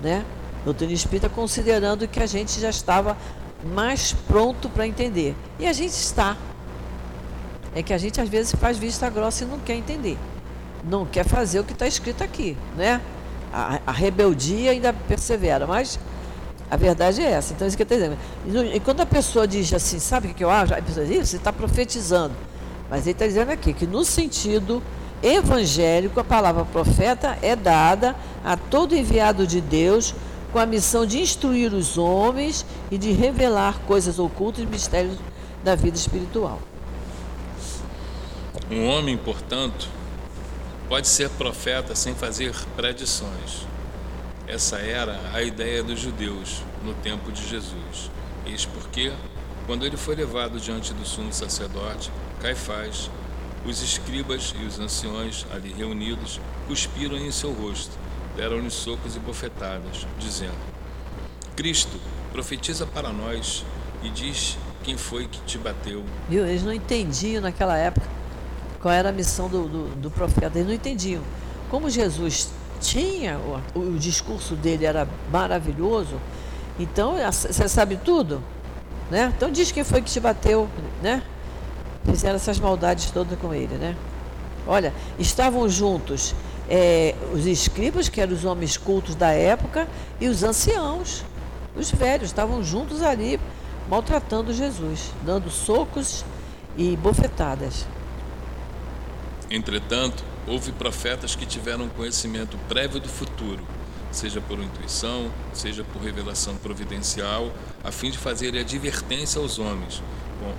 [0.00, 0.24] né?
[0.64, 3.16] doutrina espírita, considerando que a gente já estava
[3.64, 5.34] mais pronto para entender.
[5.58, 6.36] E a gente está.
[7.74, 10.18] É que a gente às vezes faz vista grossa e não quer entender.
[10.84, 13.00] Não quer fazer o que está escrito aqui, né?
[13.52, 15.98] A, a, rebeldia ainda persevera, mas
[16.72, 17.52] a verdade é essa.
[17.52, 18.74] Então, isso que eu estou dizendo.
[18.74, 20.72] E, quando a pessoa diz assim, sabe o que eu acho?
[20.72, 22.34] A pessoa diz, você está profetizando.
[22.88, 24.82] Mas ele está dizendo aqui que no sentido
[25.22, 30.14] evangélico, a palavra profeta é dada a todo enviado de Deus
[30.50, 35.18] com a missão de instruir os homens e de revelar coisas ocultas e mistérios
[35.62, 36.58] da vida espiritual.
[38.70, 39.90] Um homem, portanto,
[40.88, 43.71] pode ser profeta sem fazer predições.
[44.46, 48.10] Essa era a ideia dos judeus no tempo de Jesus.
[48.44, 49.12] Eis porque,
[49.66, 53.10] quando ele foi levado diante do sumo sacerdote, Caifás,
[53.64, 57.96] os escribas e os anciões ali reunidos cuspiram em seu rosto
[58.36, 60.56] deram-lhe socos e bofetadas, dizendo:
[61.56, 61.98] Cristo,
[62.32, 63.64] profetiza para nós
[64.02, 66.04] e diz quem foi que te bateu.
[66.28, 66.46] Viu?
[66.46, 68.06] Eles não entendiam naquela época
[68.80, 71.22] qual era a missão do, do, do profeta, eles não entendiam.
[71.70, 72.50] Como Jesus
[72.82, 73.38] tinha,
[73.74, 76.20] o, o discurso dele era maravilhoso,
[76.78, 78.42] então você sabe tudo,
[79.10, 79.32] né?
[79.36, 80.68] Então diz quem foi que te bateu,
[81.02, 81.22] né?
[82.04, 83.96] Fizeram essas maldades todas com ele, né?
[84.66, 86.34] Olha, estavam juntos
[86.68, 89.88] é, os escribas, que eram os homens cultos da época,
[90.20, 91.24] e os anciãos,
[91.76, 93.38] os velhos, estavam juntos ali
[93.88, 96.24] maltratando Jesus, dando socos
[96.76, 97.86] e bofetadas.
[99.50, 103.64] Entretanto, houve profetas que tiveram conhecimento prévio do futuro,
[104.10, 107.50] seja por intuição, seja por revelação providencial,
[107.82, 110.02] a fim de fazer advertência aos homens.
[110.40, 110.54] Bom,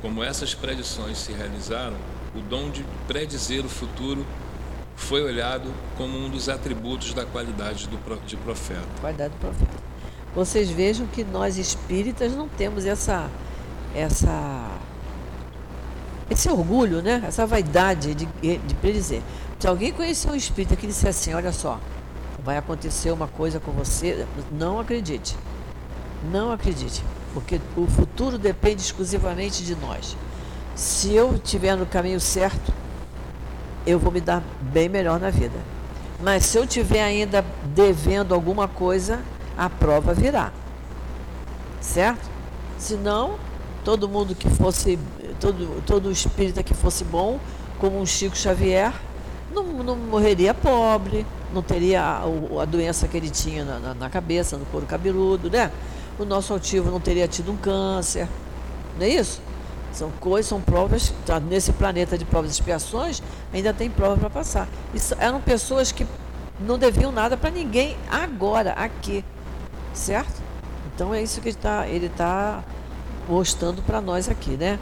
[0.00, 1.96] como essas predições se realizaram,
[2.34, 4.26] o dom de predizer o futuro
[4.96, 8.86] foi olhado como um dos atributos da qualidade do, de profeta.
[9.00, 9.76] Qualidade do profeta.
[10.34, 13.30] Vocês vejam que nós espíritas não temos essa,
[13.94, 14.68] essa
[16.30, 17.22] esse orgulho, né?
[17.26, 19.22] Essa vaidade de, de dizer.
[19.58, 21.80] Se alguém conhecer um espírita que disser assim, olha só,
[22.44, 25.36] vai acontecer uma coisa com você, não acredite.
[26.30, 27.02] Não acredite,
[27.32, 30.16] porque o futuro depende exclusivamente de nós.
[30.74, 32.72] Se eu estiver no caminho certo,
[33.86, 35.58] eu vou me dar bem melhor na vida.
[36.20, 37.44] Mas se eu estiver ainda
[37.74, 39.20] devendo alguma coisa,
[39.56, 40.52] a prova virá.
[41.80, 42.28] Certo?
[42.78, 43.38] Senão,
[43.84, 44.98] todo mundo que fosse,
[45.40, 47.38] todo, todo espírita que fosse bom,
[47.78, 48.92] como um Chico Xavier,
[49.52, 52.22] não, não morreria pobre, não teria a,
[52.62, 55.70] a doença que ele tinha na, na, na, cabeça, no couro cabeludo, né?
[56.18, 58.28] O nosso altivo não teria tido um câncer,
[58.98, 59.40] não é isso?
[59.92, 63.22] São coisas, são provas, tá, nesse planeta de provas e expiações,
[63.52, 64.68] ainda tem prova para passar.
[64.92, 66.04] Isso, eram pessoas que
[66.60, 69.24] não deviam nada para ninguém agora, aqui,
[69.92, 70.42] certo?
[70.94, 71.84] Então é isso que ele está
[72.16, 72.64] tá
[73.28, 74.78] mostrando para nós aqui, né?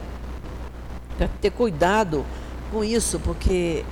[1.41, 2.25] Ter cuidado
[2.71, 3.85] com isso, porque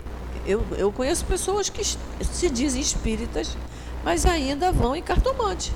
[0.45, 3.55] eu, eu conheço pessoas que se dizem espíritas,
[4.03, 5.71] mas ainda vão em cartomante.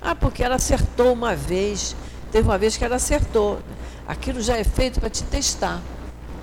[0.00, 1.96] Ah, porque ela acertou uma vez,
[2.30, 3.60] teve uma vez que ela acertou.
[4.06, 5.80] Aquilo já é feito para te testar.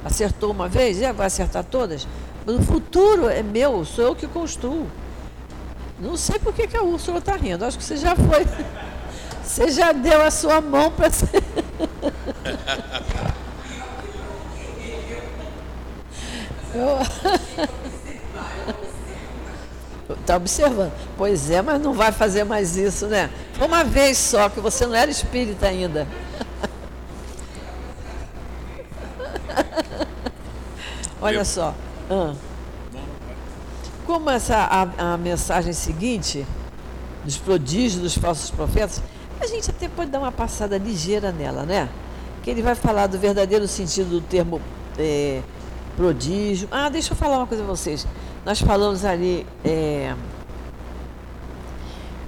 [0.03, 2.07] Acertou uma vez, é, vai acertar todas?
[2.45, 4.87] Mas o futuro é meu, sou eu que construo.
[5.99, 7.63] Não sei por que, que a Úrsula está rindo.
[7.63, 8.45] Acho que você já foi.
[9.43, 11.27] Você já deu a sua mão para ser.
[20.19, 20.91] Está observando.
[21.15, 23.29] Pois é, mas não vai fazer mais isso, né?
[23.53, 26.07] Foi uma vez só, que você não era espírita ainda.
[31.21, 31.73] Olha só.
[32.09, 32.33] Ah.
[34.05, 36.45] Como essa a, a mensagem seguinte
[37.23, 39.01] dos prodígios dos falsos profetas,
[39.39, 41.87] a gente até pode dar uma passada ligeira nela, né?
[42.41, 44.61] Que ele vai falar do verdadeiro sentido do termo
[44.97, 45.41] é,
[45.95, 46.67] prodígio.
[46.71, 48.07] Ah, deixa eu falar uma coisa a vocês.
[48.45, 50.13] Nós falamos ali é,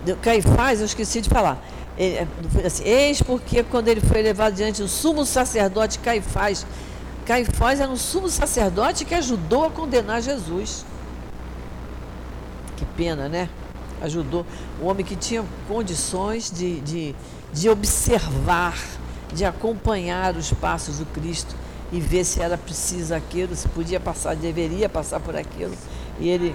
[0.05, 1.61] do Caifás, eu esqueci de falar.
[1.97, 2.27] É,
[2.65, 6.65] assim, Eis porque quando ele foi levado diante do sumo sacerdote Caifás,
[7.25, 10.85] Caifás era um sumo sacerdote que ajudou a condenar Jesus.
[12.77, 13.49] Que pena, né?
[14.01, 14.45] Ajudou.
[14.79, 17.15] O homem que tinha condições de, de,
[17.51, 18.77] de observar,
[19.33, 21.55] de acompanhar os passos do Cristo
[21.95, 25.73] e ver se era preciso aquilo, se podia passar, deveria passar por aquilo.
[26.19, 26.53] E ele.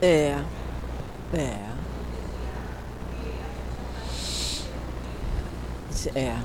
[0.00, 0.38] É.
[1.34, 1.68] É.
[6.14, 6.36] É.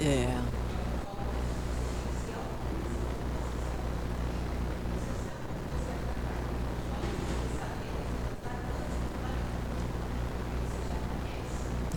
[0.00, 0.57] É.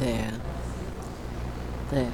[0.02, 0.32] É.
[1.93, 2.08] É.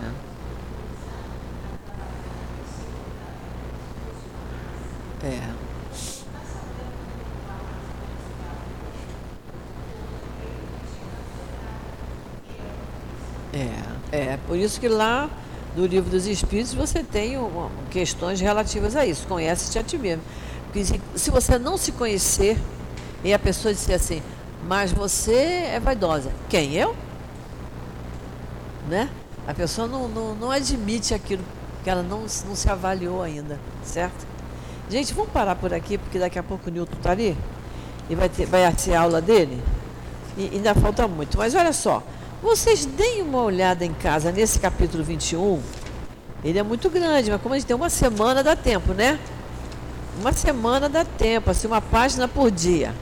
[5.24, 5.58] É.
[14.12, 15.30] É, é por isso que lá
[15.76, 19.26] no livro dos Espíritos você tem uma, questões relativas a isso.
[19.28, 20.24] Conhece-te a ti mesmo.
[20.66, 22.58] Porque se, se você não se conhecer
[23.24, 24.22] e a pessoa disser assim,
[24.68, 25.34] mas você
[25.72, 26.32] é vaidosa.
[26.50, 26.74] Quem?
[26.74, 26.96] Eu?
[28.88, 29.10] Né?
[29.46, 31.44] A pessoa não, não, não admite aquilo
[31.84, 34.26] que ela não, não se avaliou ainda, certo?
[34.90, 37.38] Gente, vamos parar por aqui, porque daqui a pouco o Newton está ali
[38.10, 38.64] e vai ter, vai
[38.96, 39.62] aula dele.
[40.38, 41.38] E ainda falta muito.
[41.38, 42.02] Mas olha só,
[42.42, 45.62] vocês deem uma olhada em casa nesse capítulo 21.
[46.44, 49.20] Ele é muito grande, mas como a gente tem uma semana, dá tempo, né?
[50.20, 52.94] Uma semana dá tempo, assim, uma página por dia.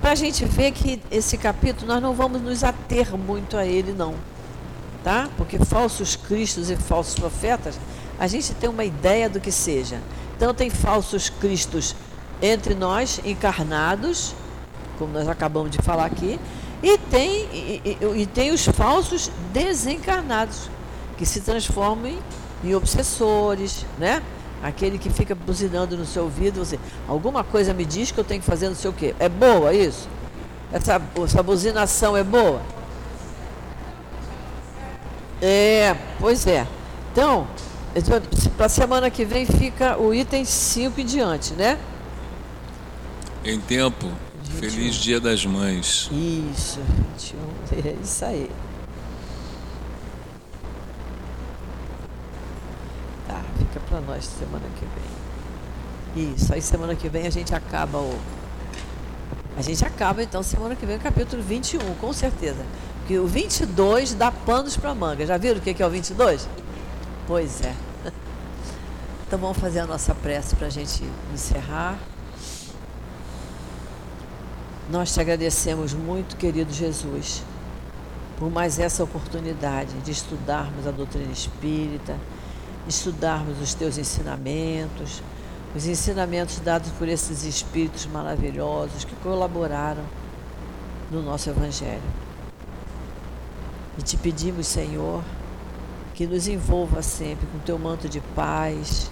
[0.00, 3.92] Para a gente ver que esse capítulo nós não vamos nos ater muito a ele,
[3.92, 4.14] não
[5.06, 5.28] tá?
[5.36, 7.78] Porque falsos cristos e falsos profetas,
[8.18, 10.00] a gente tem uma ideia do que seja.
[10.36, 11.94] Então tem falsos cristos
[12.42, 14.34] entre nós encarnados,
[14.98, 16.40] como nós acabamos de falar aqui,
[16.82, 20.68] e tem, e, e, e tem os falsos desencarnados,
[21.16, 22.18] que se transformam
[22.64, 24.20] em obsessores, né?
[24.60, 28.40] Aquele que fica buzinando no seu ouvido, você, alguma coisa me diz que eu tenho
[28.40, 29.14] que fazer não sei o quê.
[29.20, 30.08] É boa isso?
[30.72, 32.60] Essa, essa buzinação é boa?
[35.40, 36.66] É, pois é.
[37.12, 37.46] Então,
[38.56, 41.78] para a semana que vem fica o item 5 e diante, né?
[43.44, 44.10] Em tempo.
[44.44, 44.70] 21.
[44.70, 46.10] Feliz Dia das Mães.
[46.12, 46.80] Isso,
[47.70, 47.88] 21.
[47.88, 48.50] É isso aí.
[53.26, 56.32] Tá, fica para nós semana que vem.
[56.34, 58.18] Isso, aí semana que vem a gente acaba o
[59.56, 62.64] A gente acaba então semana que vem o capítulo 21, com certeza.
[63.06, 65.24] Porque o 22 dá panos para manga.
[65.24, 66.48] Já viram o que é o 22?
[67.28, 67.72] Pois é.
[69.24, 71.96] Então vamos fazer a nossa prece para a gente encerrar.
[74.90, 77.44] Nós te agradecemos muito, querido Jesus,
[78.38, 82.16] por mais essa oportunidade de estudarmos a doutrina espírita,
[82.88, 85.22] estudarmos os teus ensinamentos,
[85.76, 90.04] os ensinamentos dados por esses espíritos maravilhosos que colaboraram
[91.10, 92.25] no nosso Evangelho.
[93.98, 95.22] E te pedimos, Senhor,
[96.14, 99.10] que nos envolva sempre com teu manto de paz,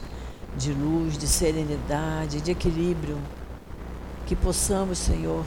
[0.56, 3.18] de luz, de serenidade, de equilíbrio.
[4.26, 5.44] Que possamos, Senhor,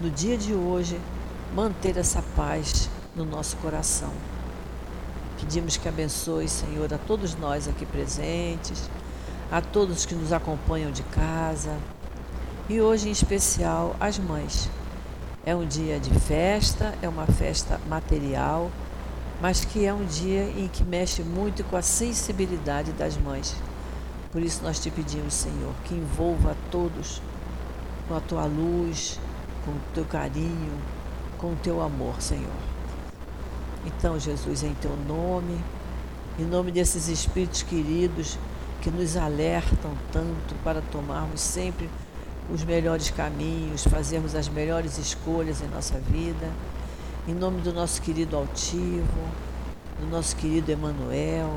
[0.00, 0.98] no dia de hoje,
[1.54, 4.12] manter essa paz no nosso coração.
[5.38, 8.90] Pedimos que abençoe, Senhor, a todos nós aqui presentes,
[9.50, 11.76] a todos que nos acompanham de casa
[12.68, 14.68] e hoje em especial as mães.
[15.44, 18.70] É um dia de festa, é uma festa material,
[19.40, 23.56] mas que é um dia em que mexe muito com a sensibilidade das mães.
[24.30, 27.22] Por isso nós te pedimos, Senhor, que envolva todos
[28.06, 29.18] com a tua luz,
[29.64, 30.78] com o teu carinho,
[31.38, 32.52] com o teu amor, Senhor.
[33.86, 35.58] Então, Jesus, em teu nome,
[36.38, 38.38] em nome desses espíritos queridos
[38.82, 41.88] que nos alertam tanto para tomarmos sempre
[42.52, 46.50] os melhores caminhos, fazermos as melhores escolhas em nossa vida.
[47.28, 49.22] Em nome do nosso querido Altivo,
[50.00, 51.50] do nosso querido Emanuel,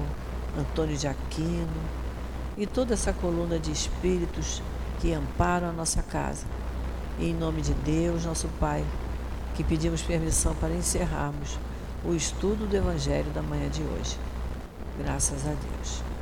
[0.58, 1.68] Antônio de Aquino
[2.58, 4.62] e toda essa coluna de espíritos
[5.00, 6.46] que amparam a nossa casa.
[7.18, 8.86] E em nome de Deus, nosso Pai,
[9.56, 11.58] que pedimos permissão para encerrarmos
[12.06, 14.18] o estudo do Evangelho da manhã de hoje.
[15.00, 16.13] Graças a Deus.